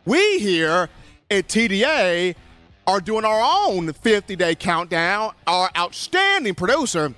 we 0.07 0.39
here 0.39 0.89
at 1.31 1.49
TDA 1.49 2.35
are 2.87 3.01
doing 3.01 3.25
our 3.25 3.69
own 3.69 3.93
50 3.93 4.37
day 4.37 4.55
countdown. 4.55 5.33
Our 5.47 5.69
outstanding 5.77 6.55
producer, 6.55 7.13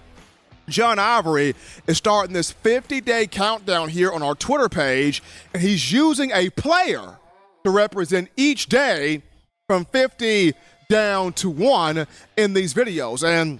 John 0.68 0.98
Ivory, 0.98 1.54
is 1.86 1.98
starting 1.98 2.32
this 2.32 2.50
50 2.50 3.02
day 3.02 3.26
countdown 3.26 3.90
here 3.90 4.10
on 4.10 4.22
our 4.22 4.34
Twitter 4.34 4.68
page, 4.68 5.22
and 5.52 5.62
he's 5.62 5.92
using 5.92 6.30
a 6.32 6.48
player 6.50 7.18
to 7.64 7.70
represent 7.70 8.30
each 8.36 8.66
day 8.66 9.22
from 9.68 9.84
50 9.84 10.54
down 10.88 11.34
to 11.34 11.50
one 11.50 12.06
in 12.38 12.54
these 12.54 12.72
videos. 12.72 13.22
And 13.22 13.58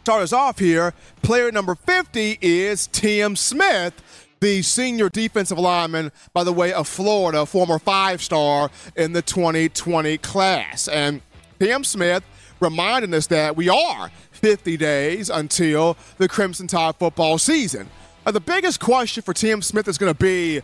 start 0.00 0.22
us 0.22 0.32
off 0.32 0.58
here, 0.58 0.94
player 1.20 1.52
number 1.52 1.74
50 1.74 2.38
is 2.40 2.86
Tim 2.86 3.36
Smith 3.36 4.02
the 4.40 4.62
senior 4.62 5.08
defensive 5.08 5.58
lineman, 5.58 6.12
by 6.32 6.44
the 6.44 6.52
way, 6.52 6.72
of 6.72 6.88
Florida, 6.88 7.46
former 7.46 7.78
five 7.78 8.22
star 8.22 8.70
in 8.96 9.12
the 9.12 9.22
2020 9.22 10.18
class. 10.18 10.88
And 10.88 11.22
Tim 11.58 11.84
Smith 11.84 12.24
reminding 12.60 13.14
us 13.14 13.26
that 13.28 13.56
we 13.56 13.68
are 13.68 14.10
50 14.32 14.76
days 14.76 15.30
until 15.30 15.96
the 16.18 16.28
Crimson 16.28 16.66
Tide 16.66 16.96
football 16.96 17.38
season. 17.38 17.88
Now, 18.26 18.32
the 18.32 18.40
biggest 18.40 18.80
question 18.80 19.22
for 19.22 19.32
Tim 19.32 19.62
Smith 19.62 19.88
is 19.88 19.98
going 19.98 20.12
to 20.12 20.18
be 20.18 20.60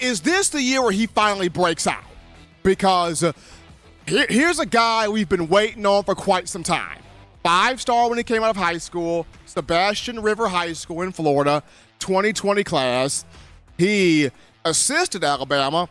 is 0.00 0.22
this 0.22 0.48
the 0.48 0.62
year 0.62 0.80
where 0.82 0.92
he 0.92 1.06
finally 1.06 1.48
breaks 1.48 1.86
out? 1.86 2.04
Because 2.62 3.22
uh, 3.22 3.32
here, 4.06 4.26
here's 4.28 4.58
a 4.58 4.66
guy 4.66 5.08
we've 5.08 5.28
been 5.28 5.48
waiting 5.48 5.84
on 5.84 6.04
for 6.04 6.14
quite 6.14 6.48
some 6.48 6.62
time. 6.62 6.98
Five 7.42 7.80
star 7.80 8.08
when 8.08 8.18
he 8.18 8.24
came 8.24 8.42
out 8.42 8.50
of 8.50 8.56
high 8.56 8.78
school, 8.78 9.26
Sebastian 9.46 10.22
River 10.22 10.48
High 10.48 10.72
School 10.72 11.02
in 11.02 11.12
Florida. 11.12 11.62
2020 12.02 12.64
class. 12.64 13.24
He 13.78 14.30
assisted 14.64 15.24
Alabama 15.24 15.88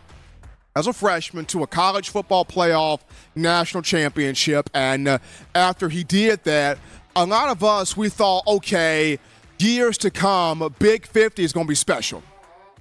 as 0.75 0.87
a 0.87 0.93
freshman 0.93 1.45
to 1.45 1.63
a 1.63 1.67
college 1.67 2.09
football 2.09 2.45
playoff 2.45 2.99
national 3.33 3.81
championship. 3.81 4.69
And 4.73 5.07
uh, 5.07 5.19
after 5.55 5.89
he 5.89 6.03
did 6.03 6.43
that, 6.43 6.77
a 7.15 7.25
lot 7.25 7.49
of 7.49 7.63
us, 7.63 7.97
we 7.97 8.09
thought, 8.09 8.45
okay, 8.45 9.19
years 9.57 9.97
to 9.99 10.11
come, 10.11 10.73
Big 10.79 11.05
50 11.05 11.43
is 11.43 11.53
going 11.53 11.65
to 11.65 11.69
be 11.69 11.75
special. 11.75 12.23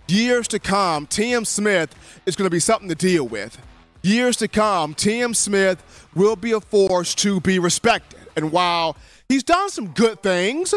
Years 0.08 0.48
to 0.48 0.58
come, 0.58 1.06
Tim 1.06 1.44
Smith 1.44 1.94
is 2.26 2.34
going 2.34 2.46
to 2.46 2.54
be 2.54 2.60
something 2.60 2.88
to 2.88 2.96
deal 2.96 3.26
with. 3.26 3.58
Years 4.02 4.36
to 4.38 4.48
come, 4.48 4.94
Tim 4.94 5.34
Smith 5.34 6.08
will 6.16 6.36
be 6.36 6.52
a 6.52 6.60
force 6.60 7.14
to 7.16 7.40
be 7.40 7.60
respected. 7.60 8.18
And 8.34 8.50
while 8.50 8.96
he's 9.28 9.44
done 9.44 9.70
some 9.70 9.88
good 9.88 10.20
things, 10.22 10.74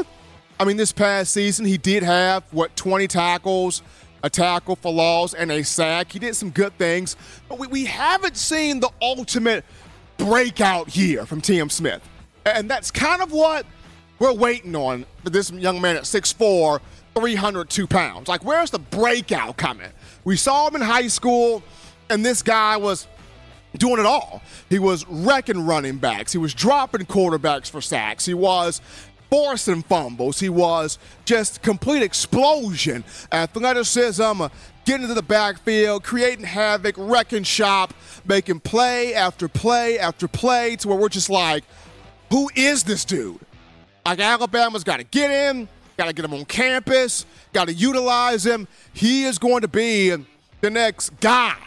I 0.63 0.65
mean, 0.65 0.77
this 0.77 0.93
past 0.93 1.33
season, 1.33 1.65
he 1.65 1.77
did 1.77 2.03
have, 2.03 2.45
what, 2.51 2.73
20 2.77 3.05
tackles, 3.09 3.81
a 4.23 4.29
tackle 4.29 4.77
for 4.77 4.93
loss, 4.93 5.33
and 5.33 5.51
a 5.51 5.61
sack. 5.61 6.13
He 6.13 6.19
did 6.19 6.37
some 6.37 6.51
good 6.51 6.77
things, 6.77 7.17
but 7.49 7.59
we, 7.59 7.67
we 7.67 7.83
haven't 7.83 8.37
seen 8.37 8.79
the 8.79 8.89
ultimate 9.01 9.65
breakout 10.15 10.95
year 10.95 11.25
from 11.25 11.41
Tim 11.41 11.69
Smith. 11.69 12.01
And 12.45 12.71
that's 12.71 12.91
kind 12.91 13.21
of 13.21 13.33
what 13.33 13.65
we're 14.19 14.31
waiting 14.31 14.73
on 14.73 15.05
for 15.25 15.31
this 15.31 15.51
young 15.51 15.81
man 15.81 15.97
at 15.97 16.03
6'4, 16.03 16.79
302 17.13 17.85
pounds. 17.85 18.29
Like, 18.29 18.45
where's 18.45 18.71
the 18.71 18.79
breakout 18.79 19.57
coming? 19.57 19.91
We 20.23 20.37
saw 20.37 20.69
him 20.69 20.77
in 20.77 20.81
high 20.81 21.07
school, 21.07 21.61
and 22.09 22.25
this 22.25 22.41
guy 22.41 22.77
was 22.77 23.05
doing 23.77 23.99
it 23.99 24.05
all. 24.05 24.41
He 24.69 24.79
was 24.79 25.05
wrecking 25.09 25.65
running 25.65 25.97
backs. 25.97 26.31
He 26.31 26.37
was 26.37 26.53
dropping 26.53 27.05
quarterbacks 27.05 27.69
for 27.69 27.81
sacks. 27.81 28.25
He 28.25 28.33
was 28.33 28.79
forcing 29.33 29.81
fumbles. 29.81 30.39
He 30.39 30.47
was 30.47 30.99
just 31.25 31.63
complete 31.63 32.03
explosion, 32.03 33.03
athleticism, 33.31 34.43
getting 34.85 35.01
into 35.01 35.15
the 35.15 35.23
backfield, 35.23 36.03
creating 36.03 36.45
havoc, 36.45 36.93
wrecking 36.99 37.41
shop, 37.41 37.95
making 38.25 38.59
play 38.59 39.15
after 39.15 39.47
play 39.47 39.97
after 39.97 40.27
play 40.27 40.75
to 40.75 40.87
where 40.87 40.97
we're 40.99 41.09
just 41.09 41.31
like, 41.31 41.63
who 42.29 42.47
is 42.55 42.83
this 42.83 43.05
dude? 43.05 43.39
Like 44.05 44.19
Alabama's 44.19 44.83
got 44.83 44.97
to 44.97 45.03
get 45.03 45.31
him, 45.31 45.67
got 45.97 46.05
to 46.05 46.13
get 46.13 46.25
him 46.25 46.33
on 46.35 46.45
campus, 46.45 47.25
got 47.53 47.69
to 47.69 47.73
utilize 47.73 48.45
him. 48.45 48.67
He 48.93 49.23
is 49.23 49.39
going 49.39 49.61
to 49.61 49.67
be 49.67 50.15
the 50.61 50.69
next 50.69 51.09
guy 51.21 51.57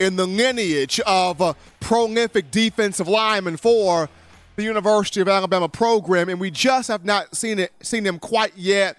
in 0.00 0.16
the 0.16 0.26
lineage 0.26 0.98
of 1.06 1.40
a 1.40 1.54
prolific 1.78 2.50
defensive 2.50 3.06
lineman 3.06 3.56
for 3.56 4.10
the 4.56 4.62
University 4.62 5.20
of 5.20 5.28
Alabama 5.28 5.68
program, 5.68 6.28
and 6.28 6.40
we 6.40 6.50
just 6.50 6.88
have 6.88 7.04
not 7.04 7.36
seen 7.36 7.58
it, 7.58 7.72
seen 7.82 8.04
them 8.04 8.18
quite 8.18 8.56
yet 8.56 8.96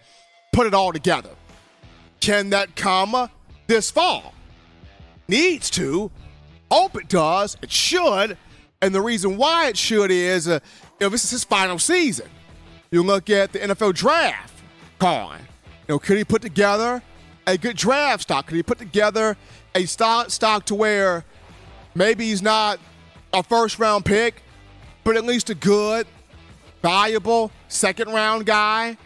put 0.52 0.68
it 0.68 0.74
all 0.74 0.92
together. 0.94 1.30
Can 2.20 2.50
that 2.52 2.76
come 2.76 3.30
this 3.68 3.92
fall? 3.92 4.34
Needs 5.28 5.70
to. 5.72 6.12
Hope 6.72 6.96
it 6.98 7.08
does. 7.08 7.58
It 7.62 7.72
should. 7.72 8.38
And 8.82 8.94
the 8.94 9.02
reason 9.02 9.38
why 9.38 9.68
it 9.68 9.78
should 9.78 10.12
is, 10.12 10.48
uh, 10.48 10.60
you 11.00 11.06
know, 11.06 11.10
this 11.10 11.24
is 11.24 11.32
his 11.32 11.44
final 11.44 11.80
season. 11.80 12.28
You 12.92 13.04
look 13.04 13.30
at 13.30 13.52
the 13.52 13.60
NFL 13.60 13.94
draft, 13.94 14.54
Colin. 15.00 15.42
You 15.88 15.96
know, 15.96 16.00
could 16.00 16.18
he 16.18 16.24
put 16.24 16.42
together 16.42 17.02
a 17.48 17.58
good 17.58 17.78
draft 17.78 18.24
stock? 18.24 18.48
Could 18.48 18.56
he 18.56 18.64
put 18.64 18.78
together 18.78 19.38
a 19.74 19.86
stock 19.86 20.30
stock 20.30 20.66
to 20.66 20.76
where 20.76 21.26
maybe 21.94 22.26
he's 22.26 22.42
not 22.42 22.80
a 23.34 23.44
first 23.44 23.80
round 23.80 24.06
pick, 24.06 24.42
but 25.06 25.16
at 25.16 25.24
least 25.24 25.50
a 25.50 25.56
good, 25.56 26.06
valuable 26.82 27.52
second 27.70 28.10
round 28.10 28.46
guy, 28.46 28.98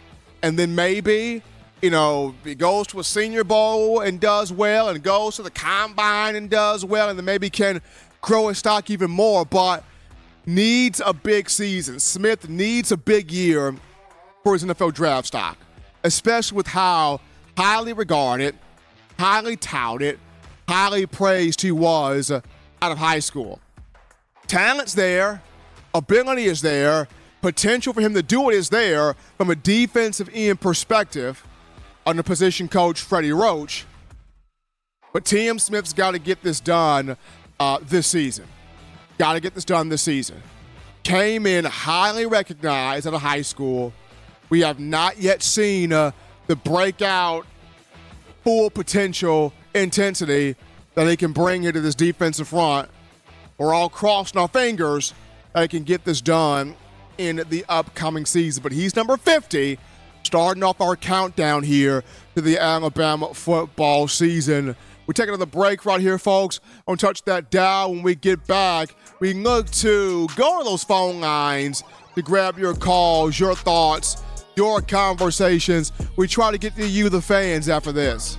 and 0.42 0.58
then 0.58 0.74
maybe 0.74 1.42
you 1.80 1.90
know 1.90 2.34
he 2.42 2.56
goes 2.56 2.88
to 2.88 2.98
a 2.98 3.04
Senior 3.04 3.44
Bowl 3.44 4.00
and 4.00 4.18
does 4.18 4.52
well, 4.52 4.88
and 4.88 5.00
goes 5.04 5.36
to 5.36 5.42
the 5.42 5.50
combine 5.50 6.34
and 6.34 6.50
does 6.50 6.84
well, 6.84 7.08
and 7.08 7.16
then 7.16 7.24
maybe 7.24 7.48
can 7.48 7.80
grow 8.20 8.48
his 8.48 8.58
stock 8.58 8.90
even 8.90 9.10
more, 9.10 9.44
but 9.44 9.84
needs 10.46 11.00
a 11.04 11.12
big 11.12 11.48
season. 11.48 12.00
Smith 12.00 12.48
needs 12.48 12.90
a 12.90 12.96
big 12.96 13.30
year 13.30 13.76
for 14.42 14.54
his 14.54 14.64
NFL 14.64 14.94
draft 14.94 15.28
stock, 15.28 15.58
especially 16.02 16.56
with 16.56 16.68
how 16.68 17.20
highly 17.56 17.92
regarded, 17.92 18.56
highly 19.18 19.54
touted, 19.56 20.18
highly 20.66 21.04
praised 21.04 21.60
he 21.60 21.70
was 21.70 22.30
out 22.30 22.42
of 22.80 22.96
high 22.96 23.18
school. 23.18 23.60
Talent's 24.46 24.94
there, 24.94 25.42
ability 25.94 26.44
is 26.44 26.62
there, 26.62 27.08
potential 27.40 27.92
for 27.92 28.00
him 28.00 28.14
to 28.14 28.22
do 28.22 28.50
it 28.50 28.54
is 28.54 28.68
there 28.70 29.14
from 29.36 29.50
a 29.50 29.54
defensive 29.54 30.28
end 30.32 30.60
perspective 30.60 31.46
under 32.06 32.22
position 32.22 32.68
coach 32.68 33.00
Freddie 33.00 33.32
Roach. 33.32 33.86
But 35.12 35.24
T.M. 35.24 35.58
Smith's 35.58 35.92
got 35.92 36.12
to 36.12 36.18
get 36.18 36.42
this 36.42 36.60
done 36.60 37.16
uh, 37.58 37.78
this 37.82 38.06
season. 38.06 38.46
Got 39.18 39.34
to 39.34 39.40
get 39.40 39.54
this 39.54 39.64
done 39.64 39.88
this 39.88 40.02
season. 40.02 40.40
Came 41.02 41.46
in 41.46 41.64
highly 41.64 42.26
recognized 42.26 43.06
at 43.06 43.14
a 43.14 43.18
high 43.18 43.42
school. 43.42 43.92
We 44.50 44.60
have 44.60 44.78
not 44.78 45.18
yet 45.18 45.42
seen 45.42 45.92
uh, 45.92 46.12
the 46.46 46.56
breakout, 46.56 47.46
full 48.44 48.70
potential 48.70 49.52
intensity 49.74 50.56
that 50.94 51.06
he 51.08 51.16
can 51.16 51.32
bring 51.32 51.64
into 51.64 51.80
this 51.80 51.94
defensive 51.94 52.48
front. 52.48 52.88
We're 53.58 53.74
all 53.74 53.88
crossing 53.88 54.40
our 54.40 54.48
fingers 54.48 55.12
he 55.56 55.68
can 55.68 55.82
get 55.82 56.04
this 56.04 56.20
done 56.20 56.76
in 57.18 57.42
the 57.48 57.64
upcoming 57.68 58.26
season. 58.26 58.62
But 58.62 58.72
he's 58.72 58.96
number 58.96 59.16
50, 59.16 59.78
starting 60.22 60.62
off 60.62 60.80
our 60.80 60.96
countdown 60.96 61.62
here 61.62 62.04
to 62.34 62.40
the 62.40 62.58
Alabama 62.58 63.34
football 63.34 64.08
season. 64.08 64.76
We 65.06 65.14
take 65.14 65.28
another 65.28 65.46
break 65.46 65.84
right 65.84 66.00
here, 66.00 66.18
folks. 66.18 66.60
Don't 66.86 67.00
touch 67.00 67.24
that 67.24 67.50
dial. 67.50 67.92
When 67.92 68.02
we 68.02 68.14
get 68.14 68.46
back, 68.46 68.94
we 69.18 69.34
look 69.34 69.68
to 69.70 70.28
go 70.36 70.58
to 70.58 70.64
those 70.64 70.84
phone 70.84 71.20
lines 71.20 71.82
to 72.14 72.22
grab 72.22 72.58
your 72.58 72.74
calls, 72.74 73.38
your 73.38 73.56
thoughts, 73.56 74.22
your 74.56 74.80
conversations. 74.80 75.90
We 76.16 76.28
try 76.28 76.52
to 76.52 76.58
get 76.58 76.76
to 76.76 76.86
you, 76.86 77.08
the 77.08 77.20
fans, 77.20 77.68
after 77.68 77.90
this. 77.92 78.38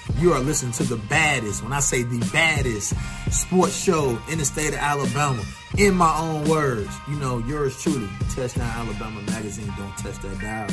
You 0.17 0.33
are 0.33 0.39
listening 0.39 0.73
to 0.73 0.83
the 0.83 0.97
baddest, 0.97 1.63
when 1.63 1.73
I 1.73 1.79
say 1.79 2.03
the 2.03 2.19
baddest, 2.31 2.93
sports 3.31 3.75
show 3.75 4.19
in 4.29 4.37
the 4.37 4.45
state 4.45 4.69
of 4.69 4.79
Alabama. 4.79 5.43
In 5.77 5.95
my 5.95 6.15
own 6.19 6.47
words, 6.47 6.89
you 7.09 7.15
know, 7.15 7.39
yours 7.39 7.81
truly, 7.81 8.09
Touchdown 8.35 8.69
Alabama 8.69 9.21
Magazine. 9.23 9.71
Don't 9.77 9.97
touch 9.97 10.17
that 10.19 10.39
dial. 10.39 10.67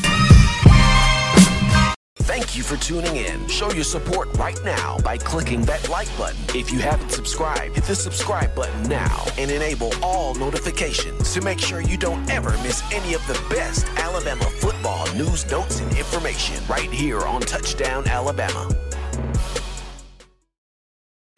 Thank 2.17 2.57
you 2.57 2.63
for 2.63 2.77
tuning 2.77 3.17
in. 3.17 3.49
Show 3.49 3.73
your 3.73 3.85
support 3.85 4.37
right 4.37 4.59
now 4.63 4.99
by 4.99 5.17
clicking 5.17 5.63
that 5.63 5.89
like 5.89 6.15
button. 6.19 6.39
If 6.55 6.71
you 6.71 6.79
haven't 6.79 7.11
subscribed, 7.11 7.75
hit 7.75 7.85
the 7.85 7.95
subscribe 7.95 8.55
button 8.55 8.83
now 8.83 9.25
and 9.39 9.51
enable 9.51 9.93
all 10.03 10.35
notifications 10.35 11.33
to 11.33 11.41
make 11.41 11.59
sure 11.59 11.81
you 11.81 11.97
don't 11.97 12.31
ever 12.31 12.51
miss 12.59 12.83
any 12.93 13.15
of 13.15 13.27
the 13.27 13.41
best 13.49 13.87
Alabama 13.97 14.45
football 14.45 15.11
news, 15.15 15.51
notes, 15.51 15.81
and 15.81 15.97
information 15.97 16.63
right 16.69 16.91
here 16.91 17.23
on 17.23 17.41
Touchdown 17.41 18.07
Alabama. 18.07 18.69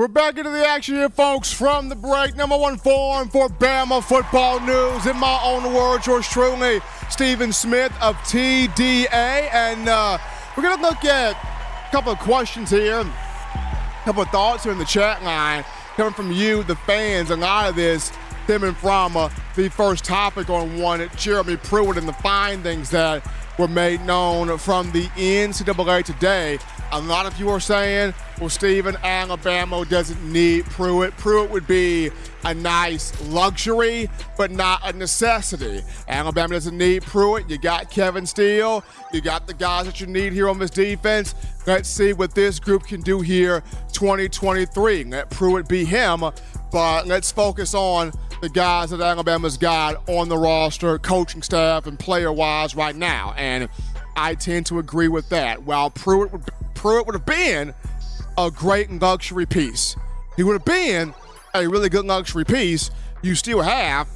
We're 0.00 0.08
back 0.08 0.38
into 0.38 0.48
the 0.48 0.66
action 0.66 0.94
here, 0.94 1.10
folks, 1.10 1.52
from 1.52 1.90
the 1.90 1.94
break. 1.94 2.34
Number 2.34 2.56
one 2.56 2.78
form 2.78 3.28
for 3.28 3.50
Bama 3.50 4.02
football 4.02 4.58
news. 4.58 5.04
In 5.04 5.18
my 5.18 5.38
own 5.44 5.74
words, 5.74 6.06
yours 6.06 6.26
truly, 6.26 6.80
Stephen 7.10 7.52
Smith 7.52 7.92
of 8.00 8.16
TDA. 8.20 9.12
And 9.12 9.86
uh, 9.90 10.16
we're 10.56 10.62
going 10.62 10.78
to 10.78 10.82
look 10.82 11.04
at 11.04 11.32
a 11.32 11.90
couple 11.90 12.12
of 12.12 12.18
questions 12.18 12.70
here, 12.70 13.00
a 13.00 14.02
couple 14.06 14.22
of 14.22 14.30
thoughts 14.30 14.64
here 14.64 14.72
in 14.72 14.78
the 14.78 14.86
chat 14.86 15.22
line 15.22 15.66
coming 15.96 16.14
from 16.14 16.32
you, 16.32 16.62
the 16.62 16.76
fans. 16.76 17.28
A 17.28 17.36
lot 17.36 17.68
of 17.68 17.76
this 17.76 18.10
stemming 18.44 18.72
from 18.72 19.18
uh, 19.18 19.28
the 19.54 19.68
first 19.68 20.02
topic 20.02 20.48
on 20.48 20.80
one, 20.80 21.10
Jeremy 21.18 21.58
Pruitt, 21.58 21.98
and 21.98 22.08
the 22.08 22.14
findings 22.14 22.88
that 22.88 23.22
were 23.58 23.68
made 23.68 24.00
known 24.06 24.56
from 24.56 24.92
the 24.92 25.08
NCAA 25.08 26.04
today. 26.04 26.58
A 26.92 27.00
lot 27.00 27.24
of 27.24 27.38
you 27.38 27.48
are 27.50 27.60
saying, 27.60 28.12
well, 28.40 28.48
Stephen, 28.48 28.96
Alabama 29.04 29.84
doesn't 29.84 30.22
need 30.24 30.64
Pruitt. 30.66 31.16
Pruitt 31.16 31.50
would 31.50 31.66
be 31.66 32.10
a 32.44 32.52
nice 32.52 33.20
luxury, 33.28 34.10
but 34.36 34.50
not 34.50 34.80
a 34.82 34.92
necessity. 34.96 35.82
Alabama 36.08 36.54
doesn't 36.54 36.76
need 36.76 37.02
Pruitt. 37.02 37.48
You 37.48 37.58
got 37.58 37.90
Kevin 37.90 38.26
Steele. 38.26 38.84
You 39.12 39.20
got 39.20 39.46
the 39.46 39.54
guys 39.54 39.86
that 39.86 40.00
you 40.00 40.08
need 40.08 40.32
here 40.32 40.48
on 40.48 40.58
this 40.58 40.70
defense. 40.70 41.34
Let's 41.66 41.88
see 41.88 42.12
what 42.12 42.34
this 42.34 42.58
group 42.58 42.84
can 42.84 43.02
do 43.02 43.20
here 43.20 43.62
2023. 43.92 45.04
Let 45.04 45.30
Pruitt 45.30 45.68
be 45.68 45.84
him, 45.84 46.24
but 46.72 47.06
let's 47.06 47.30
focus 47.30 47.74
on 47.74 48.12
the 48.40 48.48
guys 48.48 48.90
that 48.90 49.00
Alabama's 49.00 49.56
got 49.56 50.08
on 50.08 50.28
the 50.28 50.38
roster, 50.38 50.98
coaching 50.98 51.42
staff, 51.42 51.86
and 51.86 51.98
player 51.98 52.32
wise 52.32 52.74
right 52.74 52.96
now. 52.96 53.34
And 53.36 53.68
I 54.16 54.34
tend 54.34 54.66
to 54.66 54.78
agree 54.78 55.08
with 55.08 55.28
that. 55.28 55.62
While 55.62 55.90
Pruitt 55.90 56.32
would, 56.32 56.42
Pruitt 56.80 57.04
would 57.04 57.14
have 57.14 57.26
been 57.26 57.74
a 58.38 58.50
great 58.50 58.90
luxury 58.90 59.44
piece, 59.44 59.96
he 60.36 60.42
would 60.42 60.54
have 60.54 60.64
been 60.64 61.12
a 61.54 61.68
really 61.68 61.90
good 61.90 62.06
luxury 62.06 62.44
piece. 62.44 62.90
You 63.20 63.34
still 63.34 63.60
have 63.60 64.08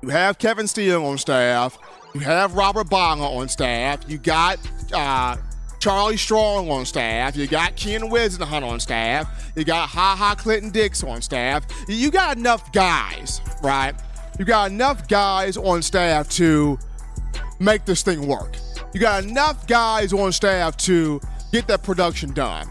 you 0.00 0.08
have 0.08 0.38
Kevin 0.38 0.66
Steele 0.66 1.04
on 1.04 1.18
staff. 1.18 1.78
You 2.14 2.20
have 2.20 2.54
Robert 2.54 2.88
Bala 2.88 3.36
on 3.36 3.48
staff. 3.50 4.00
You 4.08 4.16
got 4.16 4.58
uh, 4.94 5.36
Charlie 5.80 6.16
Strong 6.16 6.70
on 6.70 6.86
staff. 6.86 7.36
You 7.36 7.46
got 7.46 7.76
Ken 7.76 8.00
Whisenhunt 8.00 8.66
on 8.66 8.80
staff. 8.80 9.52
You 9.54 9.64
got 9.64 9.90
Ha 9.90 10.16
Ha 10.16 10.34
Clinton 10.34 10.70
Dix 10.70 11.04
on 11.04 11.20
staff. 11.20 11.66
You 11.88 12.10
got 12.10 12.38
enough 12.38 12.72
guys, 12.72 13.42
right? 13.62 13.92
You 14.38 14.46
got 14.46 14.70
enough 14.70 15.08
guys 15.08 15.58
on 15.58 15.82
staff 15.82 16.26
to 16.30 16.78
make 17.60 17.84
this 17.84 18.02
thing 18.02 18.26
work. 18.26 18.56
You 18.94 19.00
got 19.00 19.24
enough 19.24 19.66
guys 19.66 20.14
on 20.14 20.32
staff 20.32 20.78
to 20.78 21.20
get 21.52 21.66
that 21.68 21.82
production 21.82 22.32
done. 22.32 22.66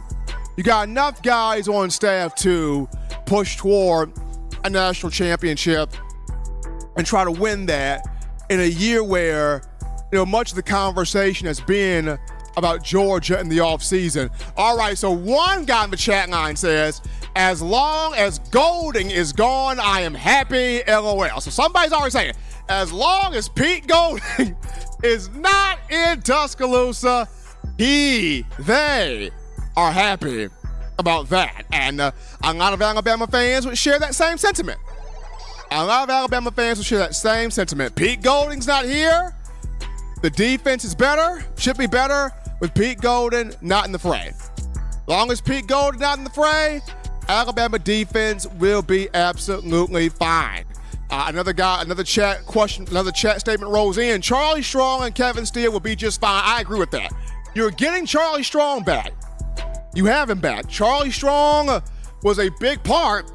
You 0.57 0.63
got 0.63 0.87
enough 0.87 1.21
guys 1.23 1.67
on 1.67 1.89
staff 1.89 2.35
to 2.35 2.89
push 3.25 3.55
toward 3.55 4.11
a 4.65 4.69
national 4.69 5.11
championship 5.11 5.91
and 6.97 7.05
try 7.05 7.23
to 7.23 7.31
win 7.31 7.67
that 7.67 8.05
in 8.49 8.59
a 8.59 8.65
year 8.65 9.03
where, 9.03 9.61
you 10.11 10.17
know, 10.17 10.25
much 10.25 10.51
of 10.51 10.55
the 10.55 10.63
conversation 10.63 11.47
has 11.47 11.61
been 11.61 12.17
about 12.57 12.83
Georgia 12.83 13.39
in 13.39 13.47
the 13.47 13.59
offseason. 13.59 14.29
All 14.57 14.77
right, 14.77 14.97
so 14.97 15.11
one 15.11 15.63
guy 15.63 15.85
in 15.85 15.91
the 15.91 15.97
chat 15.97 16.29
line 16.29 16.55
says, 16.55 17.01
as 17.35 17.61
long 17.61 18.13
as 18.15 18.39
Golding 18.39 19.09
is 19.09 19.31
gone, 19.31 19.79
I 19.79 20.01
am 20.01 20.13
happy, 20.13 20.81
LOL. 20.85 21.39
So 21.39 21.49
somebody's 21.49 21.93
already 21.93 22.11
saying, 22.11 22.33
as 22.67 22.91
long 22.91 23.33
as 23.35 23.47
Pete 23.47 23.87
Golding 23.87 24.55
is 25.03 25.29
not 25.29 25.79
in 25.89 26.21
Tuscaloosa, 26.21 27.29
he, 27.77 28.45
they 28.59 29.31
are 29.75 29.91
happy 29.91 30.49
about 30.99 31.29
that. 31.29 31.65
And 31.71 31.99
uh, 32.01 32.11
a 32.43 32.53
lot 32.53 32.73
of 32.73 32.81
Alabama 32.81 33.27
fans 33.27 33.65
would 33.65 33.77
share 33.77 33.99
that 33.99 34.15
same 34.15 34.37
sentiment. 34.37 34.79
A 35.71 35.85
lot 35.85 36.03
of 36.03 36.09
Alabama 36.09 36.51
fans 36.51 36.77
would 36.77 36.85
share 36.85 36.99
that 36.99 37.15
same 37.15 37.49
sentiment. 37.49 37.95
Pete 37.95 38.21
Golding's 38.21 38.67
not 38.67 38.85
here. 38.85 39.35
The 40.21 40.29
defense 40.29 40.83
is 40.83 40.93
better, 40.93 41.43
should 41.57 41.77
be 41.77 41.87
better 41.87 42.31
with 42.59 42.73
Pete 42.75 43.01
Golding 43.01 43.53
not 43.61 43.85
in 43.85 43.91
the 43.91 43.99
fray. 43.99 44.33
Long 45.07 45.31
as 45.31 45.41
Pete 45.41 45.67
Golding 45.67 46.01
not 46.01 46.17
in 46.17 46.23
the 46.23 46.29
fray, 46.29 46.81
Alabama 47.27 47.79
defense 47.79 48.45
will 48.59 48.81
be 48.81 49.09
absolutely 49.13 50.09
fine. 50.09 50.65
Uh, 51.09 51.25
another 51.27 51.53
guy, 51.53 51.81
another 51.81 52.03
chat 52.03 52.45
question, 52.45 52.87
another 52.89 53.11
chat 53.11 53.39
statement 53.39 53.71
rolls 53.71 53.97
in. 53.97 54.21
Charlie 54.21 54.61
Strong 54.61 55.03
and 55.03 55.15
Kevin 55.15 55.45
Steele 55.45 55.71
will 55.71 55.79
be 55.79 55.95
just 55.95 56.21
fine. 56.21 56.41
I 56.45 56.61
agree 56.61 56.79
with 56.79 56.91
that. 56.91 57.11
You're 57.53 57.71
getting 57.71 58.05
Charlie 58.05 58.43
Strong 58.43 58.83
back. 58.83 59.11
You 59.93 60.05
have 60.05 60.29
him 60.29 60.39
back. 60.39 60.69
Charlie 60.69 61.11
Strong 61.11 61.69
uh, 61.69 61.81
was 62.23 62.39
a 62.39 62.49
big 62.59 62.81
part 62.83 63.29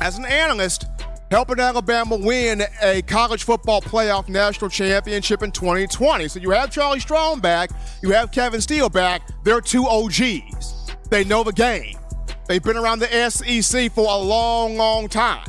as 0.00 0.16
an 0.16 0.24
analyst 0.24 0.86
helping 1.30 1.60
Alabama 1.60 2.16
win 2.16 2.62
a 2.82 3.02
college 3.02 3.44
football 3.44 3.82
playoff 3.82 4.30
national 4.30 4.70
championship 4.70 5.42
in 5.42 5.52
2020. 5.52 6.26
So 6.28 6.40
you 6.40 6.50
have 6.50 6.70
Charlie 6.70 7.00
Strong 7.00 7.40
back, 7.40 7.70
you 8.02 8.12
have 8.12 8.32
Kevin 8.32 8.62
Steele 8.62 8.88
back. 8.88 9.28
They're 9.44 9.60
two 9.60 9.86
OGs. 9.86 10.94
They 11.10 11.24
know 11.24 11.42
the 11.42 11.52
game. 11.52 11.96
They've 12.46 12.62
been 12.62 12.78
around 12.78 13.00
the 13.00 13.30
SEC 13.30 13.92
for 13.92 14.06
a 14.08 14.16
long, 14.16 14.76
long 14.76 15.06
time. 15.06 15.46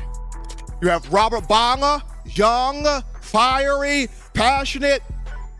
You 0.81 0.89
have 0.89 1.11
Robert 1.13 1.47
Bala, 1.47 2.03
young, 2.25 2.85
fiery, 3.21 4.09
passionate, 4.33 5.01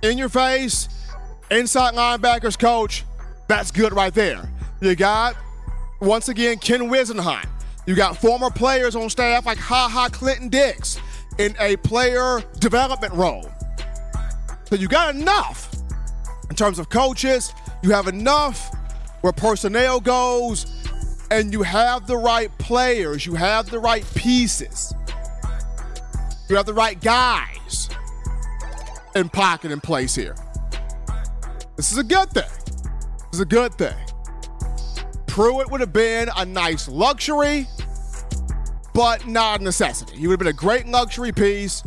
in 0.01 0.17
your 0.17 0.29
face, 0.29 0.88
inside 1.51 1.93
linebackers 1.93 2.57
coach. 2.57 3.05
That's 3.47 3.71
good 3.71 3.93
right 3.93 4.13
there. 4.13 4.49
You 4.81 4.95
got, 4.95 5.35
once 5.99 6.29
again, 6.29 6.57
Ken 6.57 6.81
Whisenhunt. 6.81 7.47
You 7.85 7.95
got 7.95 8.17
former 8.17 8.49
players 8.49 8.95
on 8.95 9.09
staff 9.09 9.45
like 9.45 9.57
Ha 9.57 9.89
Ha 9.89 10.09
Clinton-Dix 10.09 10.99
in 11.39 11.55
a 11.59 11.75
player 11.77 12.41
development 12.59 13.13
role. 13.13 13.49
So 14.65 14.75
you 14.75 14.88
got 14.88 15.15
enough 15.15 15.73
in 16.49 16.55
terms 16.55 16.77
of 16.77 16.89
coaches. 16.89 17.53
You 17.81 17.91
have 17.91 18.07
enough 18.07 18.75
where 19.21 19.33
personnel 19.33 19.99
goes 19.99 20.65
and 21.31 21.51
you 21.51 21.63
have 21.63 22.07
the 22.07 22.17
right 22.17 22.55
players, 22.57 23.25
you 23.25 23.35
have 23.35 23.69
the 23.69 23.79
right 23.79 24.05
pieces, 24.15 24.93
you 26.49 26.55
have 26.55 26.65
the 26.65 26.73
right 26.73 26.99
guys 27.01 27.89
in 29.15 29.29
pocket 29.29 29.71
in 29.71 29.79
place 29.79 30.15
here. 30.15 30.35
This 31.79 31.93
is 31.93 31.97
a 31.97 32.03
good 32.03 32.29
thing. 32.31 32.43
This 32.73 33.35
is 33.35 33.39
a 33.39 33.45
good 33.45 33.73
thing. 33.75 33.95
Pruitt 35.27 35.71
would 35.71 35.79
have 35.79 35.93
been 35.93 36.27
a 36.35 36.43
nice 36.43 36.89
luxury, 36.89 37.67
but 38.93 39.25
not 39.25 39.61
a 39.61 39.63
necessity. 39.63 40.17
He 40.17 40.27
would 40.27 40.33
have 40.33 40.39
been 40.39 40.47
a 40.49 40.51
great 40.51 40.87
luxury 40.87 41.31
piece, 41.31 41.81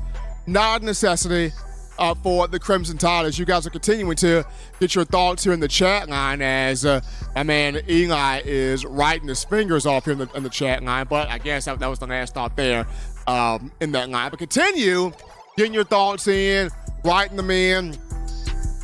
not 0.46 0.81
a 0.81 0.85
necessity 0.87 1.52
uh, 1.98 2.14
for 2.14 2.48
the 2.48 2.59
Crimson 2.59 2.96
Tide. 2.96 3.26
As 3.26 3.38
you 3.38 3.44
guys 3.44 3.66
are 3.66 3.70
continuing 3.70 4.16
to 4.16 4.46
get 4.81 4.94
your 4.94 5.05
thoughts 5.05 5.44
here 5.44 5.52
in 5.52 5.61
the 5.61 5.68
chat 5.68 6.09
line, 6.09 6.40
as 6.40 6.87
uh, 6.87 7.02
my 7.35 7.42
man 7.42 7.78
Eli 7.87 8.40
is 8.46 8.87
writing 8.87 9.28
his 9.28 9.44
fingers 9.44 9.85
off 9.85 10.07
here 10.07 10.14
in 10.14 10.20
the, 10.20 10.31
in 10.35 10.42
the 10.42 10.48
chat 10.48 10.83
line. 10.83 11.07
But 11.07 11.28
I 11.28 11.37
guess 11.37 11.66
that, 11.66 11.78
that 11.81 11.88
was 11.88 11.98
the 11.98 12.07
last 12.07 12.33
thought 12.33 12.57
there 12.57 12.87
um, 13.26 13.70
in 13.83 13.92
that 13.92 14.09
line. 14.09 14.31
But 14.31 14.38
continue 14.38 15.12
getting 15.59 15.74
your 15.74 15.85
thoughts 15.85 16.28
in, 16.28 16.70
writing 17.05 17.37
them 17.37 17.50
in, 17.50 17.94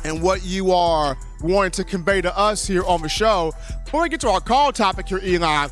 and 0.03 0.21
what 0.21 0.43
you 0.45 0.71
are 0.71 1.17
wanting 1.41 1.71
to 1.71 1.83
convey 1.83 2.21
to 2.21 2.37
us 2.37 2.65
here 2.65 2.83
on 2.85 3.01
the 3.01 3.09
show. 3.09 3.53
Before 3.85 4.01
we 4.01 4.09
get 4.09 4.21
to 4.21 4.29
our 4.29 4.41
call 4.41 4.71
topic 4.71 5.09
here, 5.09 5.19
Eli, 5.23 5.67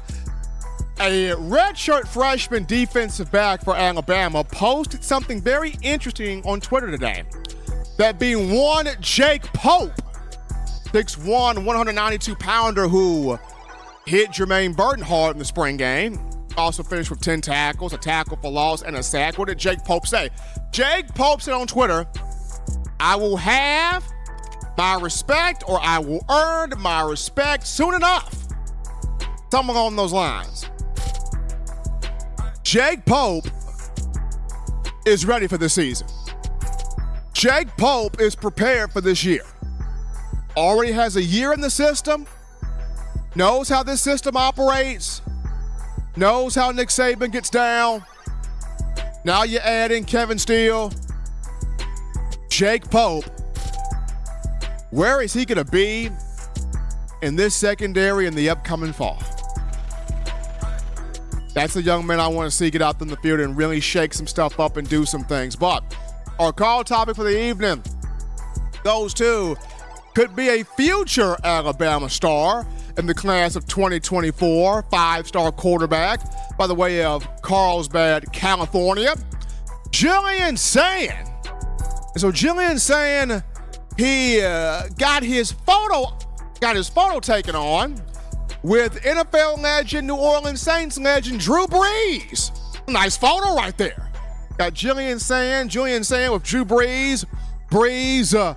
a 0.99 1.29
redshirt 1.35 2.07
freshman 2.07 2.65
defensive 2.65 3.31
back 3.31 3.63
for 3.63 3.75
Alabama 3.75 4.43
posted 4.43 5.03
something 5.03 5.41
very 5.41 5.75
interesting 5.81 6.43
on 6.45 6.59
Twitter 6.59 6.89
today. 6.89 7.23
That 7.97 8.19
being 8.19 8.51
one 8.51 8.87
Jake 8.99 9.43
Pope, 9.53 9.93
6'1, 10.85 11.65
192 11.65 12.35
pounder 12.35 12.87
who 12.87 13.37
hit 14.05 14.29
Jermaine 14.29 14.75
Burton 14.75 15.03
hard 15.03 15.35
in 15.35 15.39
the 15.39 15.45
spring 15.45 15.77
game. 15.77 16.19
Also 16.57 16.81
finished 16.81 17.11
with 17.11 17.21
10 17.21 17.41
tackles, 17.41 17.93
a 17.93 17.97
tackle 17.97 18.37
for 18.37 18.51
loss, 18.51 18.81
and 18.81 18.95
a 18.95 19.03
sack. 19.03 19.37
What 19.37 19.47
did 19.47 19.59
Jake 19.59 19.83
Pope 19.83 20.07
say? 20.07 20.31
Jake 20.71 21.07
Pope 21.09 21.41
said 21.41 21.53
on 21.53 21.67
Twitter, 21.67 22.07
I 22.99 23.15
will 23.15 23.37
have 23.37 24.03
my 24.77 24.95
respect 25.01 25.63
or 25.67 25.79
I 25.81 25.99
will 25.99 26.23
earn 26.29 26.73
my 26.77 27.01
respect 27.01 27.65
soon 27.65 27.95
enough. 27.95 28.47
Something 29.51 29.75
along 29.75 29.95
those 29.95 30.13
lines. 30.13 30.65
Jake 32.63 33.05
Pope 33.05 33.47
is 35.05 35.25
ready 35.25 35.47
for 35.47 35.57
the 35.57 35.69
season. 35.69 36.07
Jake 37.33 37.69
Pope 37.77 38.19
is 38.19 38.35
prepared 38.35 38.91
for 38.91 39.01
this 39.01 39.23
year. 39.23 39.43
Already 40.55 40.91
has 40.91 41.15
a 41.15 41.23
year 41.23 41.53
in 41.53 41.61
the 41.61 41.69
system, 41.69 42.25
knows 43.35 43.69
how 43.69 43.83
this 43.83 44.01
system 44.01 44.35
operates, 44.35 45.21
knows 46.15 46.55
how 46.55 46.71
Nick 46.71 46.89
Saban 46.89 47.31
gets 47.31 47.49
down. 47.49 48.03
Now 49.23 49.43
you 49.43 49.59
add 49.59 49.91
in 49.91 50.03
Kevin 50.03 50.37
Steele, 50.39 50.91
Jake 52.49 52.89
Pope. 52.89 53.25
Where 54.91 55.21
is 55.21 55.33
he 55.33 55.45
going 55.45 55.63
to 55.63 55.69
be 55.69 56.09
in 57.21 57.35
this 57.35 57.55
secondary 57.55 58.25
in 58.25 58.35
the 58.35 58.49
upcoming 58.49 58.93
fall? 58.93 59.21
That's 61.53 61.75
a 61.75 61.81
young 61.81 62.05
man 62.05 62.19
I 62.19 62.27
want 62.27 62.49
to 62.49 62.55
see 62.55 62.69
get 62.69 62.81
out 62.81 63.01
in 63.01 63.07
the 63.07 63.17
field 63.17 63.39
and 63.39 63.57
really 63.57 63.79
shake 63.79 64.13
some 64.13 64.27
stuff 64.27 64.59
up 64.59 64.77
and 64.77 64.87
do 64.87 65.05
some 65.05 65.23
things. 65.23 65.55
But 65.55 65.83
our 66.39 66.53
call 66.53 66.83
topic 66.83 67.15
for 67.15 67.23
the 67.23 67.37
evening 67.37 67.83
those 68.83 69.13
two 69.13 69.57
could 70.15 70.35
be 70.35 70.47
a 70.49 70.63
future 70.63 71.35
Alabama 71.43 72.09
star 72.09 72.65
in 72.97 73.05
the 73.05 73.13
class 73.13 73.55
of 73.55 73.67
2024, 73.67 74.83
five 74.83 75.27
star 75.27 75.51
quarterback 75.51 76.21
by 76.57 76.65
the 76.65 76.75
way 76.75 77.03
of 77.03 77.27
Carlsbad, 77.41 78.31
California. 78.31 79.15
Julian 79.91 80.55
Sayin. 80.55 81.25
So 82.15 82.31
Julian 82.31 82.79
Sayin 82.79 83.43
he 83.97 84.41
uh, 84.41 84.87
got 84.97 85.23
his 85.23 85.51
photo 85.51 86.15
got 86.59 86.75
his 86.75 86.89
photo 86.89 87.19
taken 87.19 87.55
on 87.55 88.01
with 88.63 89.01
NFL 89.03 89.61
legend, 89.61 90.07
New 90.07 90.15
Orleans 90.15 90.61
Saints 90.61 90.97
legend 90.97 91.39
Drew 91.39 91.67
Brees. 91.67 92.51
Nice 92.87 93.17
photo 93.17 93.55
right 93.55 93.77
there. 93.77 94.09
Got 94.57 94.73
Julian 94.73 95.19
Sayin, 95.19 95.69
Julian 95.69 96.03
Sayin 96.03 96.31
with 96.31 96.43
Drew 96.43 96.65
Brees. 96.65 97.25
Brees 97.69 98.33
uh, 98.33 98.55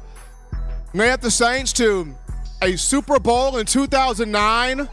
led 0.94 1.20
the 1.20 1.31
Saints 1.31 1.72
to 1.74 2.14
a 2.62 2.76
Super 2.76 3.18
Bowl 3.18 3.59
in 3.59 3.66
2009. 3.66 4.88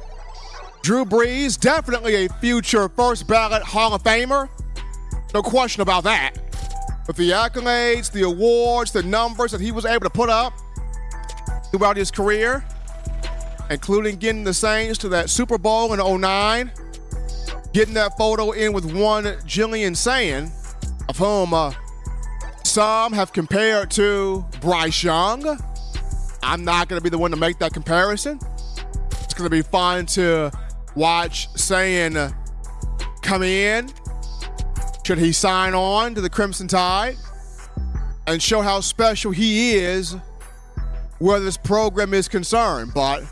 Drew 0.81 1.05
Brees, 1.05 1.59
definitely 1.59 2.25
a 2.25 2.29
future 2.29 2.89
first 2.89 3.27
ballot 3.27 3.63
Hall 3.63 3.93
of 3.93 4.03
Famer. 4.03 4.49
No 5.33 5.41
question 5.41 5.81
about 5.81 6.03
that. 6.05 6.46
With 7.07 7.15
the 7.15 7.31
accolades, 7.31 8.11
the 8.11 8.23
awards, 8.23 8.91
the 8.91 9.01
numbers 9.01 9.51
that 9.53 9.61
he 9.61 9.71
was 9.71 9.85
able 9.85 10.03
to 10.03 10.09
put 10.09 10.29
up 10.29 10.53
throughout 11.71 11.95
his 11.95 12.11
career, 12.11 12.65
including 13.69 14.17
getting 14.17 14.43
the 14.43 14.53
Saints 14.53 14.97
to 14.99 15.09
that 15.09 15.29
Super 15.29 15.57
Bowl 15.57 15.93
in 15.93 16.21
09, 16.21 16.71
getting 17.73 17.93
that 17.93 18.17
photo 18.17 18.51
in 18.51 18.73
with 18.73 18.93
one 18.93 19.37
Julian 19.45 19.95
Sayin, 19.95 20.51
of 21.07 21.17
whom 21.17 21.53
uh, 21.53 21.73
some 22.63 23.13
have 23.13 23.31
compared 23.31 23.89
to 23.91 24.45
Bryce 24.59 25.01
Young. 25.01 25.57
I'm 26.43 26.65
not 26.65 26.89
going 26.89 26.99
to 26.99 27.03
be 27.03 27.09
the 27.09 27.17
one 27.17 27.31
to 27.31 27.37
make 27.37 27.57
that 27.59 27.73
comparison. 27.73 28.39
It's 29.11 29.33
going 29.33 29.49
to 29.49 29.49
be 29.49 29.61
fun 29.61 30.05
to 30.07 30.51
watch 30.95 31.49
Sayin 31.55 32.33
come 33.21 33.43
in. 33.43 33.89
Should 35.07 35.19
he 35.19 35.31
sign 35.31 35.73
on 35.73 36.15
to 36.15 36.19
the 36.19 36.29
Crimson 36.29 36.67
Tide 36.67 37.15
and 38.27 38.43
show 38.43 38.61
how 38.61 38.81
special 38.81 39.31
he 39.31 39.75
is 39.75 40.17
where 41.19 41.39
this 41.39 41.55
program 41.55 42.13
is 42.13 42.27
concerned? 42.27 42.91
But 42.93 43.23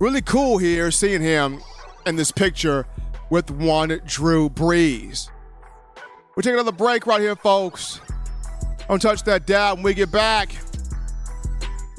really 0.00 0.22
cool 0.22 0.58
here 0.58 0.90
seeing 0.90 1.22
him 1.22 1.60
in 2.04 2.16
this 2.16 2.32
picture 2.32 2.84
with 3.30 3.48
one 3.52 4.00
Drew 4.04 4.50
Brees. 4.50 5.28
we 6.34 6.42
take 6.42 6.54
another 6.54 6.72
break 6.72 7.06
right 7.06 7.20
here, 7.20 7.36
folks. 7.36 8.00
Don't 8.88 9.00
touch 9.00 9.22
that 9.22 9.46
dial 9.46 9.76
when 9.76 9.84
we 9.84 9.94
get 9.94 10.10
back. 10.10 10.56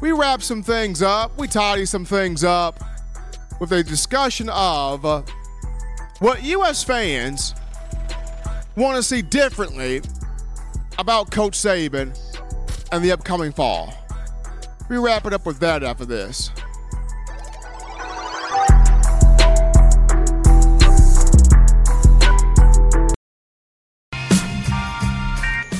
We 0.02 0.12
wrap 0.12 0.42
some 0.42 0.62
things 0.62 1.02
up, 1.02 1.38
we 1.38 1.48
tidy 1.48 1.86
some 1.86 2.04
things 2.04 2.44
up 2.44 2.84
with 3.62 3.72
a 3.72 3.82
discussion 3.82 4.50
of 4.50 5.06
uh, 5.06 5.22
what 6.20 6.44
U.S. 6.44 6.84
fans 6.84 7.56
want 8.76 8.98
to 8.98 9.04
see 9.04 9.22
differently 9.22 10.02
about 11.00 11.32
Coach 11.32 11.54
Saban 11.54 12.18
and 12.92 13.04
the 13.04 13.12
upcoming 13.12 13.52
fall? 13.52 13.94
We 14.90 14.98
wrap 14.98 15.26
it 15.26 15.34
up 15.34 15.46
with 15.46 15.60
that 15.60 15.84
after 15.84 16.06
this. 16.06 16.52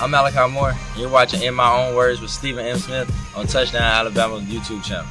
I'm 0.02 0.12
Malachi 0.12 0.52
Moore. 0.54 0.74
You're 0.98 1.10
watching 1.10 1.42
In 1.42 1.54
My 1.56 1.72
Own 1.72 1.96
Words 1.96 2.22
with 2.22 2.30
Stephen 2.30 2.66
M. 2.66 2.78
Smith 2.78 3.12
on 3.36 3.48
Touchdown 3.48 3.82
Alabama 3.82 4.40
YouTube 4.40 4.84
channel. 4.84 5.08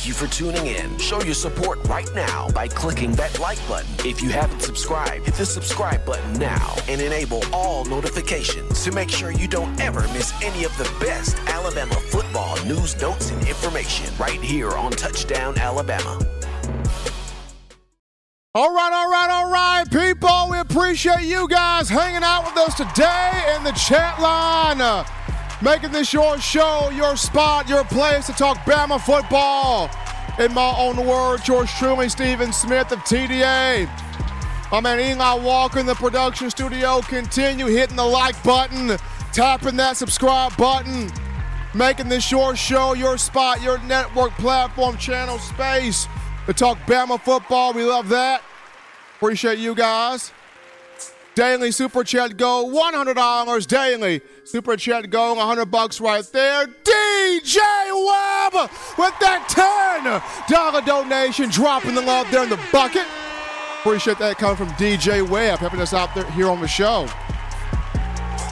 Thank 0.00 0.08
you 0.08 0.14
for 0.14 0.34
tuning 0.34 0.66
in. 0.66 0.96
Show 0.96 1.20
your 1.24 1.34
support 1.34 1.86
right 1.86 2.08
now 2.14 2.48
by 2.52 2.68
clicking 2.68 3.12
that 3.16 3.38
like 3.38 3.58
button. 3.68 3.92
If 4.02 4.22
you 4.22 4.30
haven't 4.30 4.60
subscribed, 4.60 5.26
hit 5.26 5.34
the 5.34 5.44
subscribe 5.44 6.06
button 6.06 6.32
now 6.38 6.74
and 6.88 7.02
enable 7.02 7.42
all 7.52 7.84
notifications 7.84 8.82
to 8.84 8.92
make 8.92 9.10
sure 9.10 9.30
you 9.30 9.46
don't 9.46 9.78
ever 9.78 10.00
miss 10.14 10.32
any 10.42 10.64
of 10.64 10.74
the 10.78 10.90
best 11.04 11.36
Alabama 11.48 11.96
football 11.96 12.56
news, 12.64 12.98
notes, 13.02 13.30
and 13.30 13.46
information 13.46 14.10
right 14.18 14.40
here 14.40 14.70
on 14.70 14.90
Touchdown 14.92 15.58
Alabama. 15.58 16.18
All 18.54 18.74
right, 18.74 18.92
all 18.94 19.10
right, 19.10 19.28
all 19.30 19.52
right, 19.52 19.84
people. 19.90 20.48
We 20.50 20.60
appreciate 20.60 21.24
you 21.24 21.46
guys 21.46 21.90
hanging 21.90 22.22
out 22.22 22.46
with 22.46 22.56
us 22.56 22.74
today 22.74 23.54
in 23.54 23.64
the 23.64 23.72
chat 23.72 24.18
line. 24.18 24.80
Making 25.62 25.92
this 25.92 26.14
your 26.14 26.38
show, 26.38 26.88
your 26.88 27.18
spot, 27.18 27.68
your 27.68 27.84
place 27.84 28.26
to 28.28 28.32
talk 28.32 28.56
Bama 28.64 28.98
football. 28.98 29.90
In 30.38 30.54
my 30.54 30.74
own 30.78 31.06
words, 31.06 31.46
yours 31.46 31.70
truly, 31.78 32.08
Stephen 32.08 32.50
Smith 32.50 32.90
of 32.92 33.00
TDA. 33.00 33.86
My 34.72 34.80
man 34.80 34.98
Eli 34.98 35.34
Walker 35.34 35.78
in 35.78 35.84
the 35.84 35.94
production 35.94 36.48
studio. 36.48 37.02
Continue 37.02 37.66
hitting 37.66 37.96
the 37.96 38.04
like 38.06 38.42
button, 38.42 38.96
tapping 39.34 39.76
that 39.76 39.98
subscribe 39.98 40.56
button, 40.56 41.10
making 41.74 42.08
this 42.08 42.30
your 42.30 42.56
show, 42.56 42.94
your 42.94 43.18
spot, 43.18 43.60
your 43.60 43.78
network 43.80 44.30
platform, 44.38 44.96
channel 44.96 45.38
space 45.38 46.08
to 46.46 46.54
talk 46.54 46.78
Bama 46.86 47.20
football. 47.20 47.74
We 47.74 47.84
love 47.84 48.08
that. 48.08 48.42
Appreciate 49.16 49.58
you 49.58 49.74
guys. 49.74 50.32
Daily 51.40 51.70
super 51.70 52.04
chat 52.04 52.36
go 52.36 52.66
$100 52.66 53.66
daily. 53.66 54.20
Super 54.44 54.76
chat 54.76 55.08
go 55.08 55.32
100 55.32 55.70
bucks 55.70 55.98
right 55.98 56.22
there. 56.34 56.66
DJ 56.66 57.56
Webb 57.56 58.70
with 58.98 59.14
that 59.20 59.48
$10 60.46 60.84
donation 60.84 61.48
dropping 61.48 61.94
the 61.94 62.02
love 62.02 62.30
there 62.30 62.42
in 62.42 62.50
the 62.50 62.60
bucket. 62.70 63.06
Appreciate 63.78 64.18
that 64.18 64.36
coming 64.36 64.54
from 64.54 64.68
DJ 64.72 65.26
Webb 65.26 65.60
helping 65.60 65.80
us 65.80 65.94
out 65.94 66.14
there 66.14 66.30
here 66.32 66.50
on 66.50 66.60
the 66.60 66.68
show. 66.68 67.06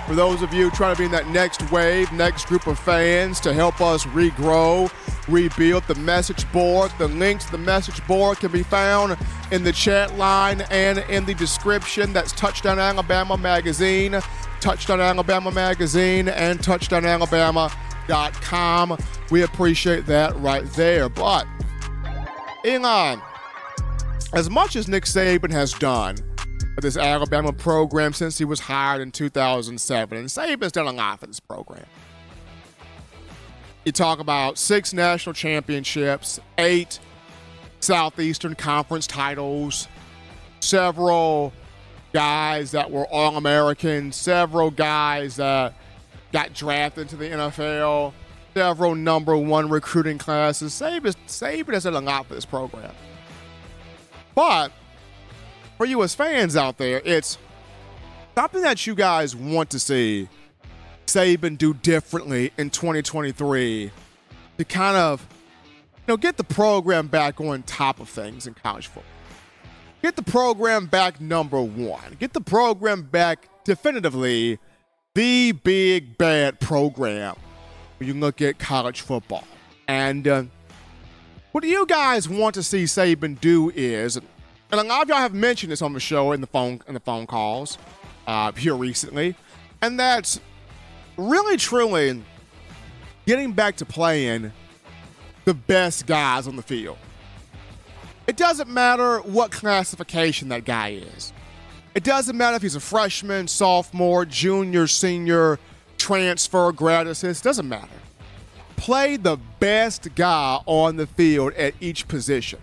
For 0.06 0.14
those 0.14 0.40
of 0.40 0.54
you 0.54 0.70
trying 0.70 0.94
to 0.94 0.98
be 0.98 1.04
in 1.04 1.10
that 1.10 1.28
next 1.28 1.70
wave, 1.70 2.10
next 2.12 2.46
group 2.46 2.66
of 2.66 2.78
fans 2.78 3.38
to 3.40 3.52
help 3.52 3.82
us 3.82 4.06
regrow, 4.06 4.90
rebuild 5.28 5.84
the 5.84 5.94
message 5.96 6.50
board, 6.52 6.90
the 6.98 7.08
links 7.08 7.44
to 7.46 7.52
the 7.52 7.58
message 7.58 8.04
board 8.06 8.38
can 8.38 8.50
be 8.50 8.62
found 8.62 9.16
in 9.50 9.64
the 9.64 9.72
chat 9.72 10.16
line 10.16 10.62
and 10.70 10.98
in 11.10 11.24
the 11.24 11.34
description. 11.34 12.12
That's 12.12 12.32
Touchdown 12.32 12.78
Alabama 12.78 13.36
Magazine, 13.36 14.20
Touchdown 14.60 15.00
Alabama 15.00 15.50
Magazine, 15.50 16.28
and 16.28 16.58
TouchdownAlabama.com. 16.58 18.98
We 19.30 19.42
appreciate 19.42 20.06
that 20.06 20.36
right 20.36 20.64
there. 20.72 21.08
But, 21.08 21.46
Elon, 22.64 23.20
as 24.34 24.50
much 24.50 24.76
as 24.76 24.88
Nick 24.88 25.04
Saban 25.04 25.50
has 25.50 25.72
done, 25.74 26.16
this 26.80 26.96
Alabama 26.96 27.52
program 27.52 28.12
since 28.12 28.38
he 28.38 28.44
was 28.44 28.60
hired 28.60 29.00
in 29.00 29.10
2007. 29.10 30.18
And 30.18 30.28
Saban's 30.28 30.72
done 30.72 30.86
a 30.86 30.92
lot 30.92 31.20
for 31.20 31.26
this 31.26 31.40
program. 31.40 31.84
You 33.88 33.92
talk 33.92 34.18
about 34.20 34.58
six 34.58 34.92
national 34.92 35.32
championships, 35.32 36.38
eight 36.58 36.98
Southeastern 37.80 38.54
Conference 38.54 39.06
titles, 39.06 39.88
several 40.60 41.54
guys 42.12 42.72
that 42.72 42.90
were 42.90 43.06
All 43.06 43.38
Americans, 43.38 44.14
several 44.14 44.70
guys 44.70 45.36
that 45.36 45.72
got 46.34 46.52
drafted 46.52 47.04
into 47.04 47.16
the 47.16 47.30
NFL, 47.30 48.12
several 48.52 48.94
number 48.94 49.34
one 49.34 49.70
recruiting 49.70 50.18
classes. 50.18 50.74
Saban, 50.74 51.16
Saban 51.26 51.72
has 51.72 51.84
done 51.84 51.94
a 51.94 52.00
lot 52.00 52.26
for 52.26 52.34
this 52.34 52.44
program. 52.44 52.92
But 54.34 54.70
for 55.78 55.86
you 55.86 56.02
as 56.02 56.14
fans 56.14 56.56
out 56.56 56.76
there, 56.76 57.00
it's 57.06 57.38
something 58.34 58.60
that 58.60 58.86
you 58.86 58.94
guys 58.94 59.34
want 59.34 59.70
to 59.70 59.78
see 59.78 60.28
Saban 61.08 61.58
do 61.58 61.74
differently 61.74 62.52
in 62.56 62.70
2023 62.70 63.90
to 64.58 64.64
kind 64.64 64.96
of, 64.96 65.26
you 65.64 66.04
know, 66.06 66.16
get 66.16 66.36
the 66.36 66.44
program 66.44 67.08
back 67.08 67.40
on 67.40 67.62
top 67.64 68.00
of 68.00 68.08
things 68.08 68.46
in 68.46 68.54
college 68.54 68.86
football. 68.86 69.04
Get 70.02 70.16
the 70.16 70.22
program 70.22 70.86
back 70.86 71.20
number 71.20 71.60
one. 71.60 72.16
Get 72.18 72.32
the 72.32 72.40
program 72.40 73.02
back 73.02 73.48
definitively 73.64 74.58
the 75.14 75.52
big 75.52 76.16
bad 76.16 76.60
program 76.60 77.34
when 77.98 78.06
you 78.06 78.14
look 78.14 78.40
at 78.40 78.58
college 78.58 79.00
football. 79.00 79.44
And 79.88 80.28
uh, 80.28 80.44
what 81.52 81.62
do 81.62 81.68
you 81.68 81.84
guys 81.86 82.28
want 82.28 82.54
to 82.54 82.62
see 82.62 82.84
Saban 82.84 83.40
do 83.40 83.70
is 83.74 84.20
and 84.70 84.80
a 84.80 84.84
lot 84.84 85.02
of 85.02 85.08
y'all 85.08 85.18
have 85.18 85.34
mentioned 85.34 85.72
this 85.72 85.80
on 85.80 85.94
the 85.94 86.00
show 86.00 86.32
in 86.32 86.40
the 86.40 86.46
phone 86.46 86.82
in 86.86 86.94
the 86.94 87.00
phone 87.00 87.26
calls 87.26 87.78
uh, 88.26 88.52
here 88.52 88.74
recently, 88.74 89.34
and 89.80 89.98
that's 89.98 90.40
really 91.18 91.58
truly 91.58 92.22
getting 93.26 93.52
back 93.52 93.76
to 93.76 93.84
playing 93.84 94.52
the 95.44 95.52
best 95.52 96.06
guys 96.06 96.46
on 96.46 96.56
the 96.56 96.62
field. 96.62 96.96
It 98.26 98.36
doesn't 98.36 98.68
matter 98.70 99.18
what 99.18 99.50
classification 99.50 100.48
that 100.48 100.64
guy 100.64 101.00
is. 101.16 101.32
It 101.94 102.04
doesn't 102.04 102.36
matter 102.36 102.56
if 102.56 102.62
he's 102.62 102.76
a 102.76 102.80
freshman, 102.80 103.48
sophomore, 103.48 104.24
junior, 104.24 104.86
senior, 104.86 105.58
transfer, 105.96 106.72
grad 106.72 107.06
assist. 107.06 107.44
Doesn't 107.44 107.68
matter. 107.68 107.88
Play 108.76 109.16
the 109.16 109.38
best 109.58 110.08
guy 110.14 110.60
on 110.64 110.96
the 110.96 111.06
field 111.06 111.52
at 111.54 111.74
each 111.80 112.08
position 112.08 112.60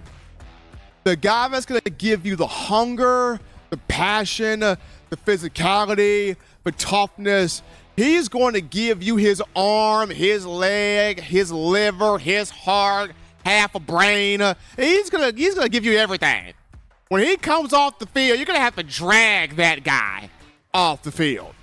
the 1.05 1.15
guy 1.15 1.47
that's 1.47 1.67
going 1.67 1.79
to 1.81 1.89
give 1.89 2.25
you 2.25 2.35
the 2.35 2.47
hunger, 2.47 3.39
the 3.69 3.77
passion, 3.87 4.59
the 4.59 4.77
physicality, 5.25 6.35
the 6.63 6.71
toughness. 6.73 7.61
He's 7.95 8.27
going 8.27 8.53
to 8.53 8.61
give 8.61 9.01
you 9.01 9.15
his 9.15 9.41
arm, 9.55 10.09
his 10.09 10.45
leg, 10.45 11.19
his 11.21 11.51
liver, 11.51 12.17
his 12.17 12.49
heart, 12.49 13.11
half 13.45 13.75
a 13.75 13.79
brain. 13.79 14.41
Uh, 14.41 14.55
he's 14.75 15.09
gonna 15.09 15.31
he's 15.35 15.55
gonna 15.55 15.69
give 15.69 15.85
you 15.85 15.97
everything. 15.97 16.53
When 17.07 17.23
he 17.23 17.37
comes 17.37 17.71
off 17.71 17.99
the 17.99 18.07
field, 18.07 18.37
you're 18.37 18.45
gonna 18.45 18.59
have 18.59 18.75
to 18.75 18.83
drag 18.83 19.55
that 19.57 19.83
guy 19.83 20.29
off 20.73 21.03
the 21.03 21.11
field. 21.11 21.53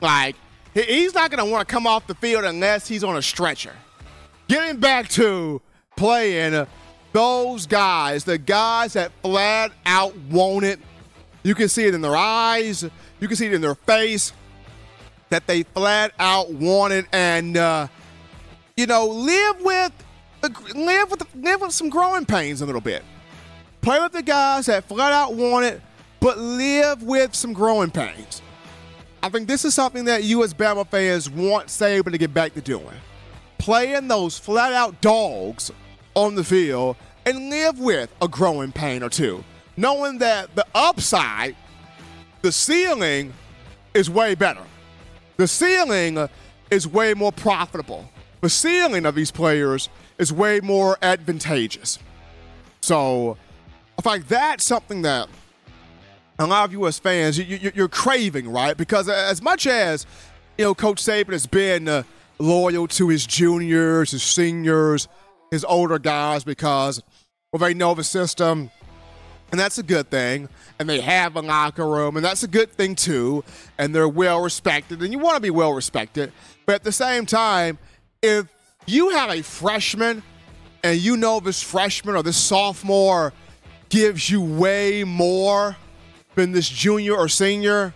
Like 0.00 0.36
he's 0.74 1.14
not 1.14 1.30
gonna 1.30 1.46
want 1.46 1.66
to 1.66 1.72
come 1.72 1.86
off 1.86 2.06
the 2.06 2.14
field 2.16 2.44
unless 2.44 2.86
he's 2.86 3.04
on 3.04 3.16
a 3.16 3.22
stretcher. 3.22 3.74
Getting 4.48 4.80
back 4.80 5.08
to 5.10 5.62
playing 5.96 6.54
uh, 6.54 6.66
those 7.12 7.66
guys, 7.66 8.24
the 8.24 8.38
guys 8.38 8.94
that 8.94 9.12
flat 9.22 9.72
out 9.86 10.16
want 10.30 10.64
it, 10.64 10.80
you 11.42 11.54
can 11.54 11.68
see 11.68 11.84
it 11.84 11.94
in 11.94 12.00
their 12.00 12.16
eyes, 12.16 12.84
you 13.20 13.28
can 13.28 13.36
see 13.36 13.46
it 13.46 13.54
in 13.54 13.60
their 13.60 13.74
face, 13.74 14.32
that 15.30 15.46
they 15.46 15.62
flat 15.62 16.12
out 16.18 16.50
wanted 16.50 17.06
and 17.12 17.56
uh, 17.56 17.88
you 18.78 18.86
know, 18.86 19.06
live 19.06 19.60
with 19.60 19.92
live 20.74 21.10
with 21.10 21.34
live 21.34 21.60
with 21.60 21.72
some 21.72 21.88
growing 21.88 22.24
pains 22.24 22.60
a 22.60 22.66
little 22.66 22.80
bit. 22.80 23.02
Play 23.80 24.00
with 24.00 24.12
the 24.12 24.22
guys 24.22 24.66
that 24.66 24.84
flat 24.84 25.12
out 25.12 25.34
want 25.34 25.66
it, 25.66 25.82
but 26.20 26.38
live 26.38 27.02
with 27.02 27.34
some 27.34 27.52
growing 27.52 27.90
pains. 27.90 28.40
I 29.20 29.30
think 29.30 29.48
this 29.48 29.64
is 29.64 29.74
something 29.74 30.04
that 30.04 30.22
you 30.22 30.44
as 30.44 30.54
Bama 30.54 30.86
fans 30.86 31.28
want 31.28 31.66
Saban 31.66 32.12
to 32.12 32.18
get 32.18 32.32
back 32.32 32.54
to 32.54 32.60
doing. 32.60 32.86
Playing 33.58 34.06
those 34.06 34.38
flat 34.38 34.72
out 34.72 35.00
dogs 35.00 35.72
on 36.14 36.36
the 36.36 36.44
field 36.44 36.96
and 37.26 37.50
live 37.50 37.80
with 37.80 38.14
a 38.22 38.28
growing 38.28 38.70
pain 38.70 39.02
or 39.02 39.08
two, 39.08 39.42
knowing 39.76 40.18
that 40.18 40.54
the 40.54 40.64
upside, 40.72 41.56
the 42.42 42.52
ceiling, 42.52 43.32
is 43.92 44.08
way 44.08 44.36
better. 44.36 44.62
The 45.38 45.48
ceiling 45.48 46.28
is 46.70 46.86
way 46.86 47.14
more 47.14 47.32
profitable. 47.32 48.10
The 48.42 48.50
ceiling 48.50 49.06
of 49.06 49.14
these 49.14 49.30
players 49.30 49.88
is 50.18 50.32
way 50.32 50.60
more 50.60 50.98
advantageous. 51.00 51.98
So, 52.80 53.36
I 53.98 54.02
think 54.02 54.28
that's 54.28 54.64
something 54.64 55.02
that 55.02 55.28
a 56.38 56.46
lot 56.46 56.66
of 56.66 56.72
you 56.72 56.86
as 56.86 56.98
fans, 56.98 57.38
you, 57.38 57.84
are 57.84 57.88
craving, 57.88 58.48
right? 58.48 58.76
Because 58.76 59.08
as 59.08 59.42
much 59.42 59.66
as, 59.66 60.06
you 60.56 60.64
know, 60.64 60.74
Coach 60.74 61.02
Saban 61.02 61.32
has 61.32 61.46
been 61.46 61.88
uh, 61.88 62.02
loyal 62.38 62.86
to 62.88 63.08
his 63.08 63.26
juniors, 63.26 64.12
his 64.12 64.22
seniors, 64.22 65.08
his 65.50 65.64
older 65.64 65.98
guys 65.98 66.44
because 66.44 67.02
well 67.52 67.60
they 67.60 67.74
know 67.74 67.94
the 67.94 68.04
system 68.04 68.70
and 69.50 69.58
that's 69.58 69.78
a 69.78 69.82
good 69.82 70.10
thing. 70.10 70.48
And 70.78 70.88
they 70.88 71.00
have 71.00 71.36
a 71.36 71.40
locker 71.40 71.86
room 71.86 72.16
and 72.16 72.24
that's 72.24 72.42
a 72.42 72.48
good 72.48 72.70
thing 72.72 72.94
too. 72.94 73.44
And 73.78 73.94
they're 73.94 74.08
well 74.08 74.42
respected 74.42 75.02
and 75.02 75.12
you 75.12 75.18
want 75.18 75.36
to 75.36 75.42
be 75.42 75.50
well 75.50 75.72
respected. 75.72 76.32
But 76.66 76.76
at 76.76 76.84
the 76.84 76.92
same 76.92 77.26
time 77.26 77.78
if 78.22 78.46
you 78.86 79.10
have 79.10 79.30
a 79.30 79.42
freshman 79.42 80.22
and 80.82 80.98
you 80.98 81.16
know 81.16 81.40
this 81.40 81.62
freshman 81.62 82.16
or 82.16 82.22
this 82.22 82.36
sophomore 82.36 83.32
gives 83.88 84.30
you 84.30 84.42
way 84.42 85.04
more 85.04 85.76
than 86.34 86.52
this 86.52 86.68
junior 86.68 87.14
or 87.14 87.28
senior, 87.28 87.94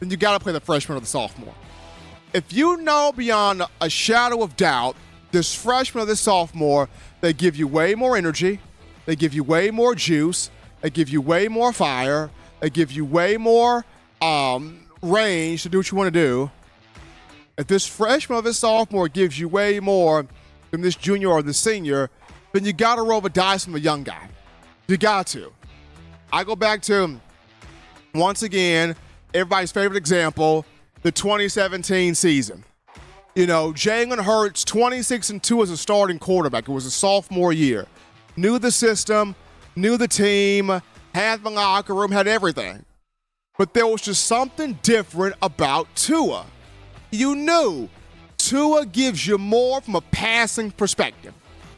then 0.00 0.10
you 0.10 0.16
got 0.16 0.32
to 0.32 0.40
play 0.40 0.52
the 0.52 0.60
freshman 0.60 0.96
or 0.96 1.00
the 1.00 1.06
sophomore. 1.06 1.54
If 2.32 2.52
you 2.52 2.78
know 2.78 3.12
beyond 3.16 3.62
a 3.80 3.88
shadow 3.88 4.42
of 4.42 4.56
doubt, 4.56 4.96
this 5.30 5.54
freshman 5.54 6.02
or 6.02 6.06
this 6.06 6.20
sophomore, 6.20 6.88
they 7.20 7.32
give 7.32 7.56
you 7.56 7.66
way 7.68 7.94
more 7.94 8.16
energy, 8.16 8.60
they 9.04 9.16
give 9.16 9.34
you 9.34 9.44
way 9.44 9.70
more 9.70 9.94
juice, 9.94 10.50
they 10.86 10.90
give 10.90 11.08
you 11.08 11.20
way 11.20 11.48
more 11.48 11.72
fire, 11.72 12.30
they 12.60 12.70
give 12.70 12.92
you 12.92 13.04
way 13.04 13.36
more 13.36 13.84
um, 14.22 14.86
range 15.02 15.64
to 15.64 15.68
do 15.68 15.78
what 15.78 15.90
you 15.90 15.98
want 15.98 16.14
to 16.14 16.20
do. 16.20 16.48
If 17.58 17.66
this 17.66 17.84
freshman 17.84 18.38
or 18.38 18.42
this 18.42 18.58
sophomore 18.58 19.08
gives 19.08 19.36
you 19.36 19.48
way 19.48 19.80
more 19.80 20.28
than 20.70 20.82
this 20.82 20.94
junior 20.94 21.30
or 21.30 21.42
the 21.42 21.52
senior, 21.52 22.08
then 22.52 22.64
you 22.64 22.72
got 22.72 22.96
to 22.96 23.02
roll 23.02 23.20
the 23.20 23.28
dice 23.28 23.64
from 23.64 23.74
a 23.74 23.80
young 23.80 24.04
guy. 24.04 24.28
You 24.86 24.96
got 24.96 25.26
to. 25.28 25.52
I 26.32 26.44
go 26.44 26.54
back 26.54 26.82
to, 26.82 27.20
once 28.14 28.44
again, 28.44 28.94
everybody's 29.34 29.72
favorite 29.72 29.96
example, 29.96 30.64
the 31.02 31.10
2017 31.10 32.14
season. 32.14 32.62
You 33.34 33.48
know, 33.48 33.72
Jalen 33.72 34.22
Hurts, 34.22 34.64
26 34.64 35.30
and 35.30 35.42
2 35.42 35.64
as 35.64 35.70
a 35.70 35.76
starting 35.76 36.20
quarterback. 36.20 36.68
It 36.68 36.72
was 36.72 36.86
a 36.86 36.92
sophomore 36.92 37.52
year. 37.52 37.86
Knew 38.36 38.60
the 38.60 38.70
system, 38.70 39.34
knew 39.76 39.96
the 39.96 40.08
team, 40.08 40.80
had 41.14 41.44
the 41.44 41.50
locker 41.50 41.94
room, 41.94 42.10
had 42.10 42.26
everything. 42.26 42.84
But 43.58 43.72
there 43.74 43.86
was 43.86 44.02
just 44.02 44.24
something 44.24 44.78
different 44.82 45.36
about 45.40 45.94
Tua. 45.94 46.46
You 47.10 47.34
knew 47.34 47.88
Tua 48.36 48.86
gives 48.86 49.26
you 49.26 49.38
more 49.38 49.80
from 49.80 49.94
a 49.94 50.00
passing 50.00 50.70
perspective. 50.70 51.32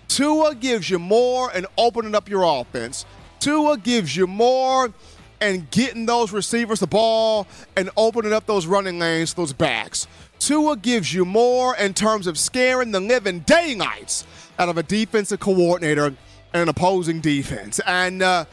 Tua 0.09 0.55
gives 0.55 0.89
you 0.91 0.99
more 0.99 1.51
and 1.55 1.67
opening 1.77 2.15
up 2.15 2.29
your 2.29 2.43
offense. 2.43 3.05
Tua 3.41 3.77
gives 3.77 4.17
you 4.17 4.27
more 4.27 4.93
and 5.41 5.71
getting 5.71 6.07
those 6.07 6.33
receivers 6.33 6.81
the 6.81 6.87
ball 6.87 7.47
and 7.77 7.91
opening 7.97 8.33
up 8.33 8.47
those 8.47 8.67
running 8.67 8.99
lanes, 8.99 9.35
those 9.35 9.53
backs. 9.53 10.09
Tua 10.39 10.77
gives 10.77 11.13
you 11.13 11.25
more 11.25 11.77
in 11.77 11.95
terms 11.95 12.27
of 12.27 12.39
scaring 12.39 12.91
the 12.91 13.01
living 13.01 13.41
daylights 13.41 14.27
out 14.59 14.69
of 14.69 14.79
a 14.79 14.83
defensive 14.83 15.39
coordinator 15.39 16.15
an 16.53 16.69
opposing 16.69 17.21
defense. 17.21 17.81
And 17.87 18.23
uh, 18.23 18.45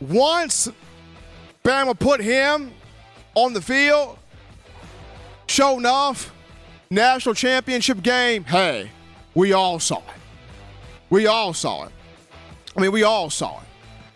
once 0.00 0.68
Bama 1.64 1.98
put 1.98 2.20
him 2.20 2.72
on 3.34 3.52
the 3.52 3.60
field, 3.60 4.18
show 5.46 5.78
enough, 5.78 6.32
national 6.90 7.34
championship 7.34 8.02
game, 8.02 8.44
hey, 8.44 8.90
we 9.34 9.52
all 9.52 9.78
saw 9.78 9.98
it. 9.98 10.20
We 11.10 11.26
all 11.26 11.54
saw 11.54 11.84
it. 11.84 11.92
I 12.76 12.80
mean, 12.80 12.92
we 12.92 13.02
all 13.04 13.30
saw 13.30 13.60
it. 13.60 13.66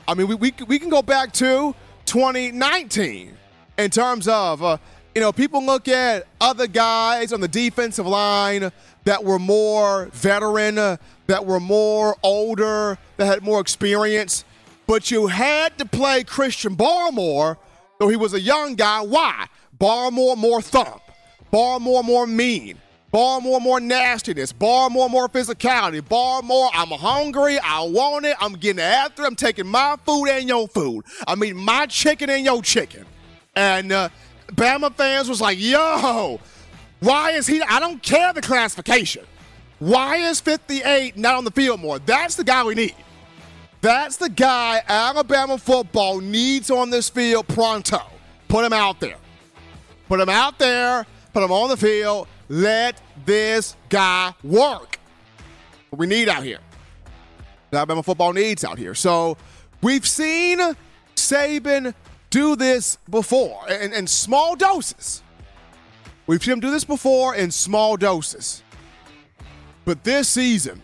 I 0.06 0.14
mean, 0.14 0.26
we, 0.28 0.34
we, 0.34 0.54
we 0.66 0.78
can 0.78 0.88
go 0.88 1.02
back 1.02 1.32
to 1.34 1.74
2019 2.06 3.36
in 3.78 3.90
terms 3.90 4.28
of, 4.28 4.62
uh, 4.62 4.76
you 5.14 5.20
know, 5.20 5.32
people 5.32 5.64
look 5.64 5.88
at 5.88 6.26
other 6.40 6.66
guys 6.66 7.32
on 7.32 7.40
the 7.40 7.48
defensive 7.48 8.06
line 8.06 8.70
that 9.10 9.24
were 9.24 9.40
more 9.40 10.04
veteran, 10.12 10.78
uh, 10.78 10.96
that 11.26 11.44
were 11.44 11.58
more 11.58 12.16
older, 12.22 12.96
that 13.16 13.26
had 13.26 13.42
more 13.42 13.60
experience. 13.60 14.44
But 14.86 15.10
you 15.10 15.26
had 15.26 15.76
to 15.78 15.84
play 15.84 16.22
Christian 16.22 16.76
Barmore, 16.76 17.56
though 17.98 18.08
he 18.08 18.14
was 18.14 18.34
a 18.34 18.40
young 18.40 18.76
guy. 18.76 19.00
Why? 19.00 19.48
Barmore 19.80 20.36
more 20.36 20.62
thump. 20.62 21.02
Barmore 21.52 22.04
more 22.04 22.24
mean. 22.24 22.78
Barmore 23.12 23.60
more 23.60 23.80
nastiness. 23.80 24.52
Barmore 24.52 25.10
more 25.10 25.28
physicality. 25.28 26.00
Barmore, 26.00 26.70
I'm 26.72 26.90
hungry. 26.96 27.58
I 27.58 27.82
want 27.82 28.26
it. 28.26 28.36
I'm 28.40 28.52
getting 28.52 28.80
after 28.80 29.24
it. 29.24 29.26
I'm 29.26 29.34
taking 29.34 29.66
my 29.66 29.96
food 30.06 30.26
and 30.26 30.48
your 30.48 30.68
food. 30.68 31.04
I 31.26 31.34
mean, 31.34 31.56
my 31.56 31.86
chicken 31.86 32.30
and 32.30 32.44
your 32.44 32.62
chicken. 32.62 33.06
And 33.56 33.90
uh, 33.90 34.08
Bama 34.52 34.94
fans 34.94 35.28
was 35.28 35.40
like, 35.40 35.58
yo, 35.58 36.38
why 37.00 37.32
is 37.32 37.46
he? 37.46 37.62
I 37.62 37.80
don't 37.80 38.02
care 38.02 38.32
the 38.32 38.40
classification. 38.40 39.24
Why 39.78 40.16
is 40.16 40.40
58 40.40 41.16
not 41.16 41.36
on 41.36 41.44
the 41.44 41.50
field 41.50 41.80
more? 41.80 41.98
That's 41.98 42.34
the 42.34 42.44
guy 42.44 42.62
we 42.64 42.74
need. 42.74 42.94
That's 43.80 44.18
the 44.18 44.28
guy 44.28 44.82
Alabama 44.86 45.56
football 45.56 46.20
needs 46.20 46.70
on 46.70 46.90
this 46.90 47.08
field 47.08 47.48
pronto. 47.48 48.02
Put 48.48 48.64
him 48.66 48.74
out 48.74 49.00
there. 49.00 49.16
Put 50.08 50.20
him 50.20 50.28
out 50.28 50.58
there. 50.58 51.06
Put 51.32 51.42
him 51.42 51.52
on 51.52 51.70
the 51.70 51.78
field. 51.78 52.28
Let 52.50 53.00
this 53.24 53.76
guy 53.88 54.34
work. 54.42 54.98
What 55.88 55.98
we 55.98 56.06
need 56.06 56.28
out 56.28 56.42
here. 56.42 56.58
Alabama 57.72 58.02
football 58.02 58.34
needs 58.34 58.64
out 58.64 58.76
here. 58.76 58.94
So 58.94 59.38
we've 59.82 60.06
seen 60.06 60.58
Saban 61.16 61.94
do 62.28 62.56
this 62.56 62.98
before 63.08 63.66
in, 63.70 63.94
in 63.94 64.06
small 64.06 64.56
doses. 64.56 65.22
We've 66.30 66.40
seen 66.40 66.52
him 66.52 66.60
do 66.60 66.70
this 66.70 66.84
before 66.84 67.34
in 67.34 67.50
small 67.50 67.96
doses. 67.96 68.62
But 69.84 70.04
this 70.04 70.28
season, 70.28 70.80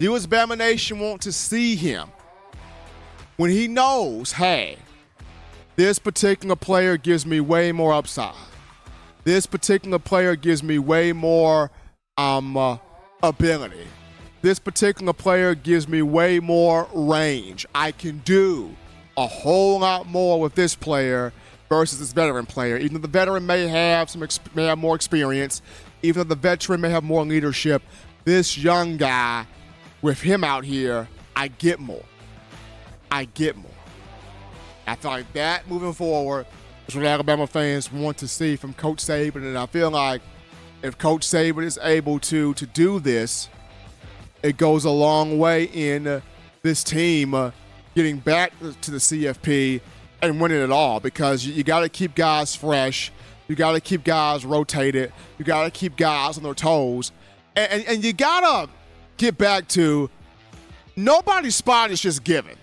you 0.00 0.16
as 0.16 0.26
Bama 0.26 0.58
Nation 0.58 0.98
want 0.98 1.22
to 1.22 1.30
see 1.30 1.76
him 1.76 2.08
when 3.36 3.52
he 3.52 3.68
knows, 3.68 4.32
hey, 4.32 4.78
this 5.76 6.00
particular 6.00 6.56
player 6.56 6.96
gives 6.96 7.24
me 7.24 7.38
way 7.38 7.70
more 7.70 7.92
upside. 7.92 8.34
This 9.22 9.46
particular 9.46 10.00
player 10.00 10.34
gives 10.34 10.64
me 10.64 10.80
way 10.80 11.12
more 11.12 11.70
um, 12.16 12.56
uh, 12.56 12.78
ability. 13.22 13.86
This 14.42 14.58
particular 14.58 15.12
player 15.12 15.54
gives 15.54 15.86
me 15.86 16.02
way 16.02 16.40
more 16.40 16.88
range. 16.92 17.64
I 17.76 17.92
can 17.92 18.18
do 18.24 18.74
a 19.16 19.28
whole 19.28 19.78
lot 19.78 20.08
more 20.08 20.40
with 20.40 20.56
this 20.56 20.74
player 20.74 21.32
versus 21.70 22.00
this 22.00 22.12
veteran 22.12 22.44
player. 22.44 22.76
Even 22.76 22.94
though 22.94 23.06
the 23.06 23.08
veteran 23.08 23.46
may 23.46 23.66
have 23.66 24.10
some 24.10 24.26
may 24.54 24.66
have 24.66 24.76
more 24.76 24.94
experience, 24.94 25.62
even 26.02 26.20
though 26.20 26.34
the 26.34 26.40
veteran 26.40 26.82
may 26.82 26.90
have 26.90 27.04
more 27.04 27.24
leadership, 27.24 27.82
this 28.24 28.58
young 28.58 28.98
guy 28.98 29.46
with 30.02 30.20
him 30.20 30.44
out 30.44 30.64
here, 30.64 31.08
I 31.34 31.48
get 31.48 31.78
more. 31.78 32.04
I 33.10 33.24
get 33.24 33.56
more. 33.56 33.70
I 34.86 34.96
feel 34.96 35.12
like 35.12 35.32
that 35.32 35.68
moving 35.70 35.92
forward 35.92 36.46
is 36.86 36.96
what 36.96 37.06
Alabama 37.06 37.46
fans 37.46 37.90
want 37.90 38.18
to 38.18 38.28
see 38.28 38.56
from 38.56 38.74
Coach 38.74 38.98
Saban, 38.98 39.36
and 39.36 39.56
I 39.56 39.66
feel 39.66 39.90
like 39.90 40.20
if 40.82 40.98
Coach 40.98 41.22
Saban 41.22 41.64
is 41.64 41.78
able 41.82 42.18
to 42.20 42.52
to 42.54 42.66
do 42.66 42.98
this, 42.98 43.48
it 44.42 44.56
goes 44.56 44.84
a 44.84 44.90
long 44.90 45.38
way 45.38 45.64
in 45.64 46.20
this 46.62 46.82
team 46.82 47.34
uh, 47.34 47.52
getting 47.94 48.18
back 48.18 48.52
to 48.58 48.90
the 48.90 48.98
CFP 48.98 49.80
and 50.22 50.40
winning 50.40 50.62
it 50.62 50.70
all 50.70 51.00
because 51.00 51.44
you, 51.44 51.52
you 51.54 51.64
got 51.64 51.80
to 51.80 51.88
keep 51.88 52.14
guys 52.14 52.54
fresh. 52.54 53.12
You 53.48 53.56
got 53.56 53.72
to 53.72 53.80
keep 53.80 54.04
guys 54.04 54.44
rotated. 54.44 55.12
You 55.38 55.44
got 55.44 55.64
to 55.64 55.70
keep 55.70 55.96
guys 55.96 56.36
on 56.36 56.44
their 56.44 56.54
toes. 56.54 57.12
And, 57.56 57.72
and, 57.72 57.84
and 57.88 58.04
you 58.04 58.12
got 58.12 58.40
to 58.66 58.72
get 59.16 59.36
back 59.36 59.68
to 59.68 60.08
nobody's 60.96 61.56
spot 61.56 61.90
is 61.90 62.00
just 62.00 62.24
given. 62.24 62.56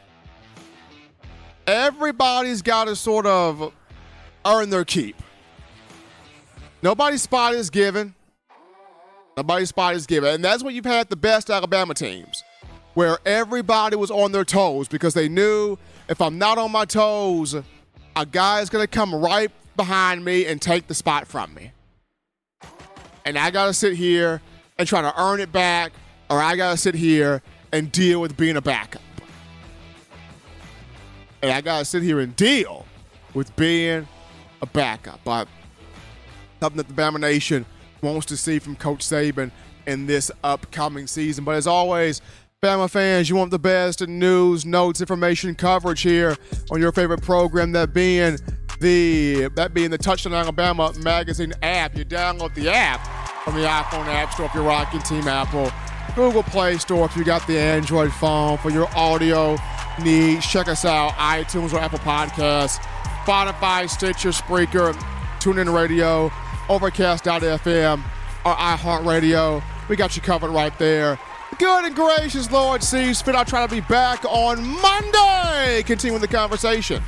Everybody's 1.65 2.61
got 2.61 2.85
to 2.85 2.95
sort 2.95 3.25
of 3.25 3.73
earn 4.45 4.69
their 4.69 4.85
keep. 4.85 5.15
Nobody's 6.81 7.21
spot 7.21 7.53
is 7.53 7.69
given. 7.69 8.15
Nobody's 9.35 9.69
spot 9.69 9.93
is 9.93 10.07
given. 10.07 10.35
And 10.35 10.45
that's 10.45 10.63
when 10.63 10.73
you've 10.73 10.85
had 10.85 11.09
the 11.09 11.15
best 11.15 11.49
Alabama 11.49 11.93
teams, 11.93 12.43
where 12.93 13.17
everybody 13.25 13.95
was 13.95 14.09
on 14.09 14.31
their 14.31 14.45
toes 14.45 14.87
because 14.87 15.13
they 15.13 15.27
knew 15.27 15.77
if 16.09 16.21
I'm 16.21 16.37
not 16.37 16.57
on 16.57 16.71
my 16.71 16.85
toes, 16.85 17.55
a 18.15 18.25
guy 18.25 18.61
is 18.61 18.69
going 18.69 18.83
to 18.83 18.87
come 18.87 19.13
right 19.13 19.51
behind 19.75 20.23
me 20.23 20.45
and 20.45 20.61
take 20.61 20.87
the 20.87 20.95
spot 20.95 21.27
from 21.27 21.53
me. 21.53 21.71
And 23.25 23.37
I 23.37 23.51
got 23.51 23.67
to 23.67 23.73
sit 23.73 23.95
here 23.95 24.41
and 24.77 24.87
try 24.87 25.01
to 25.01 25.21
earn 25.21 25.39
it 25.39 25.51
back, 25.51 25.91
or 26.29 26.39
I 26.39 26.55
got 26.55 26.71
to 26.71 26.77
sit 26.77 26.95
here 26.95 27.41
and 27.71 27.91
deal 27.91 28.21
with 28.21 28.37
being 28.37 28.55
a 28.55 28.61
backup. 28.61 29.01
And 31.41 31.51
I 31.51 31.61
got 31.61 31.79
to 31.79 31.85
sit 31.85 32.03
here 32.03 32.19
and 32.19 32.35
deal 32.35 32.85
with 33.33 33.55
being 33.55 34.07
a 34.61 34.65
backup. 34.65 35.19
But 35.23 35.47
something 36.59 36.77
that 36.77 36.87
the 36.87 36.93
Bama 36.93 37.19
Nation 37.19 37.65
wants 38.01 38.25
to 38.27 38.37
see 38.37 38.59
from 38.59 38.75
Coach 38.75 38.99
Saban 38.99 39.51
in 39.85 40.05
this 40.07 40.31
upcoming 40.43 41.07
season. 41.07 41.43
But 41.43 41.55
as 41.55 41.67
always, 41.67 42.21
Bama 42.65 42.89
fans, 42.89 43.29
you 43.29 43.35
want 43.35 43.51
the 43.51 43.59
best 43.59 44.01
news, 44.07 44.65
notes, 44.65 44.99
information, 44.99 45.53
coverage 45.53 46.01
here 46.01 46.35
on 46.71 46.81
your 46.81 46.91
favorite 46.91 47.21
program, 47.21 47.71
that 47.73 47.93
being 47.93 48.39
the 48.79 49.47
that 49.49 49.75
being 49.75 49.91
the 49.91 49.97
Touchdown 49.99 50.33
Alabama 50.33 50.91
magazine 51.03 51.53
app. 51.61 51.95
You 51.95 52.03
download 52.03 52.55
the 52.55 52.67
app 52.67 53.43
from 53.43 53.53
the 53.53 53.61
iPhone 53.61 54.07
App 54.07 54.33
Store 54.33 54.47
if 54.47 54.55
you're 54.55 54.63
rocking 54.63 55.01
Team 55.01 55.27
Apple, 55.27 55.71
Google 56.15 56.41
Play 56.41 56.79
Store 56.79 57.05
if 57.05 57.15
you 57.15 57.23
got 57.23 57.45
the 57.45 57.59
Android 57.59 58.11
phone 58.11 58.57
for 58.57 58.71
your 58.71 58.89
audio 58.97 59.55
needs. 60.03 60.43
Check 60.47 60.67
us 60.67 60.83
out, 60.83 61.11
iTunes 61.11 61.73
or 61.73 61.79
Apple 61.79 61.99
Podcasts, 61.99 62.79
Spotify, 63.23 63.87
Stitcher, 63.87 64.29
Spreaker, 64.29 64.95
TuneIn 65.39 65.71
Radio, 65.71 66.31
Overcast.fm, 66.69 68.03
or 68.45 68.55
iHeartRadio. 68.55 69.63
We 69.89 69.95
got 69.95 70.15
you 70.15 70.23
covered 70.23 70.49
right 70.49 70.75
there. 70.79 71.19
Good 71.57 71.85
and 71.85 71.95
gracious 71.95 72.51
Lord 72.51 72.83
sees 72.83 73.21
fit. 73.21 73.33
I'll 73.33 73.45
try 73.45 73.65
to 73.65 73.73
be 73.73 73.81
back 73.81 74.23
on 74.25 74.63
Monday, 74.63 75.81
continuing 75.85 76.21
the 76.21 76.27
conversation 76.27 77.01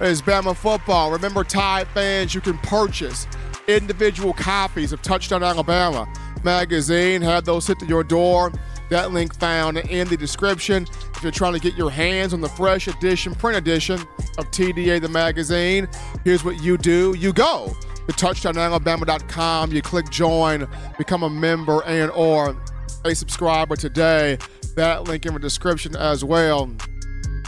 is 0.00 0.20
Bama 0.20 0.56
football. 0.56 1.12
Remember, 1.12 1.44
Tide 1.44 1.86
fans, 1.88 2.34
you 2.34 2.40
can 2.40 2.58
purchase 2.58 3.28
individual 3.68 4.32
copies 4.32 4.92
of 4.92 5.02
Touchdown 5.02 5.44
Alabama 5.44 6.12
magazine. 6.42 7.22
Have 7.22 7.44
those 7.44 7.66
hit 7.66 7.78
to 7.80 7.86
your 7.86 8.02
door. 8.02 8.50
That 8.88 9.12
link 9.12 9.34
found 9.38 9.78
in 9.78 10.08
the 10.08 10.16
description. 10.16 10.86
If 11.14 11.22
you're 11.22 11.30
trying 11.30 11.52
to 11.52 11.60
get 11.60 11.74
your 11.74 11.90
hands 11.90 12.34
on 12.34 12.40
the 12.40 12.48
fresh 12.48 12.88
edition, 12.88 13.34
print 13.34 13.56
edition 13.56 14.00
of 14.38 14.50
TDA 14.50 15.00
the 15.00 15.08
magazine, 15.08 15.86
here's 16.24 16.44
what 16.44 16.60
you 16.62 16.76
do. 16.76 17.14
You 17.16 17.32
go 17.32 17.76
to 18.08 18.12
touchdownalabama.com, 18.12 19.70
you 19.70 19.82
click 19.82 20.10
join, 20.10 20.66
become 20.98 21.22
a 21.22 21.30
member 21.30 21.84
and 21.84 22.10
or 22.10 22.56
a 23.04 23.14
subscriber 23.14 23.76
today. 23.76 24.38
That 24.76 25.04
link 25.04 25.26
in 25.26 25.34
the 25.34 25.40
description 25.40 25.96
as 25.96 26.24
well. 26.24 26.70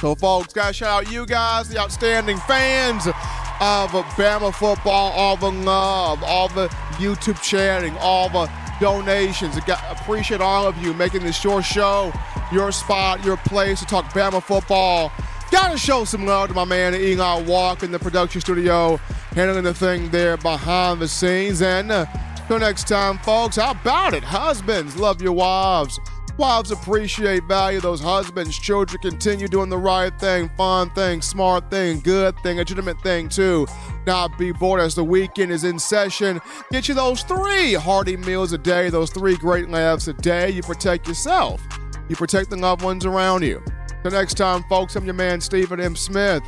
So, 0.01 0.15
folks, 0.15 0.53
gotta 0.53 0.73
shout 0.73 1.07
out 1.07 1.13
you 1.13 1.25
guys, 1.25 1.69
the 1.69 1.79
outstanding 1.79 2.37
fans 2.39 3.07
of 3.07 3.91
Bama 4.17 4.53
football, 4.53 5.13
all 5.13 5.37
the 5.37 5.51
love, 5.51 6.23
all 6.23 6.49
the 6.49 6.69
YouTube 6.99 7.41
chatting, 7.43 7.97
all 8.01 8.29
the 8.29 8.51
donations. 8.81 9.57
I 9.57 9.97
appreciate 9.99 10.41
all 10.41 10.67
of 10.67 10.77
you 10.79 10.93
making 10.93 11.23
this 11.23 11.43
your 11.43 11.63
show, 11.63 12.13
your 12.53 12.73
spot, 12.73 13.25
your 13.25 13.37
place 13.39 13.81
to 13.81 13.87
talk 13.87 14.05
Bama 14.07 14.43
football. 14.43 15.13
Gotta 15.51 15.79
show 15.79 16.05
some 16.05 16.27
love 16.27 16.49
to 16.49 16.55
my 16.55 16.65
man 16.65 16.95
Eli 16.95 17.43
Walk 17.43 17.83
in 17.83 17.93
the 17.93 17.99
production 17.99 18.41
studio, 18.41 18.97
handling 19.35 19.65
the 19.65 19.75
thing 19.75 20.11
there 20.11 20.37
behind 20.37 21.01
the 21.01 21.09
scenes. 21.09 21.63
And 21.63 21.93
uh, 21.93 22.07
till 22.49 22.59
next 22.59 22.89
time, 22.89 23.19
folks, 23.19 23.57
how 23.57 23.73
about 23.73 24.15
it? 24.15 24.23
Husbands, 24.23 24.97
love 24.97 25.23
your 25.23 25.33
wives. 25.33 25.99
Wives 26.37 26.73
appreciate, 26.73 27.45
value 27.45 27.81
those 27.81 28.01
husbands. 28.01 28.59
Children 28.59 29.01
continue 29.01 29.47
doing 29.47 29.69
the 29.69 29.79
right 29.79 30.13
thing, 30.19 30.51
fun 30.57 30.91
thing, 30.91 31.23
smart 31.23 31.71
thing, 31.71 32.01
good 32.01 32.35
thing, 32.43 32.57
legitimate 32.57 33.01
thing 33.03 33.29
too. 33.29 33.67
Not 34.05 34.37
be 34.37 34.51
bored 34.51 34.81
as 34.81 34.97
the 34.97 35.05
weekend 35.05 35.53
is 35.53 35.63
in 35.63 35.79
session. 35.79 36.41
Get 36.73 36.89
you 36.89 36.95
those 36.95 37.23
three 37.23 37.75
hearty 37.75 38.17
meals 38.17 38.53
a 38.53 38.59
day, 38.59 38.91
those 38.91 39.11
three 39.11 39.37
great 39.37 39.71
laughs 39.71 40.09
a 40.09 40.13
day. 40.13 40.51
You 40.51 40.63
protect 40.63 41.07
yourself. 41.07 41.63
You 42.09 42.17
protect 42.17 42.51
the 42.51 42.57
loved 42.57 42.83
ones 42.83 43.07
around 43.07 43.43
you. 43.43 43.63
Till 44.03 44.11
next 44.11 44.35
time, 44.35 44.65
folks, 44.69 44.97
I'm 44.97 45.05
your 45.05 45.15
man, 45.15 45.41
Stephen 45.41 45.81
M. 45.81 45.95
Smith. 45.95 46.43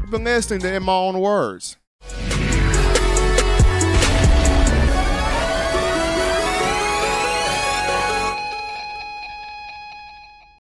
You've 0.00 0.10
been 0.10 0.24
listening 0.24 0.60
to 0.60 0.74
In 0.74 0.82
My 0.82 0.94
Own 0.94 1.20
Words. 1.20 1.76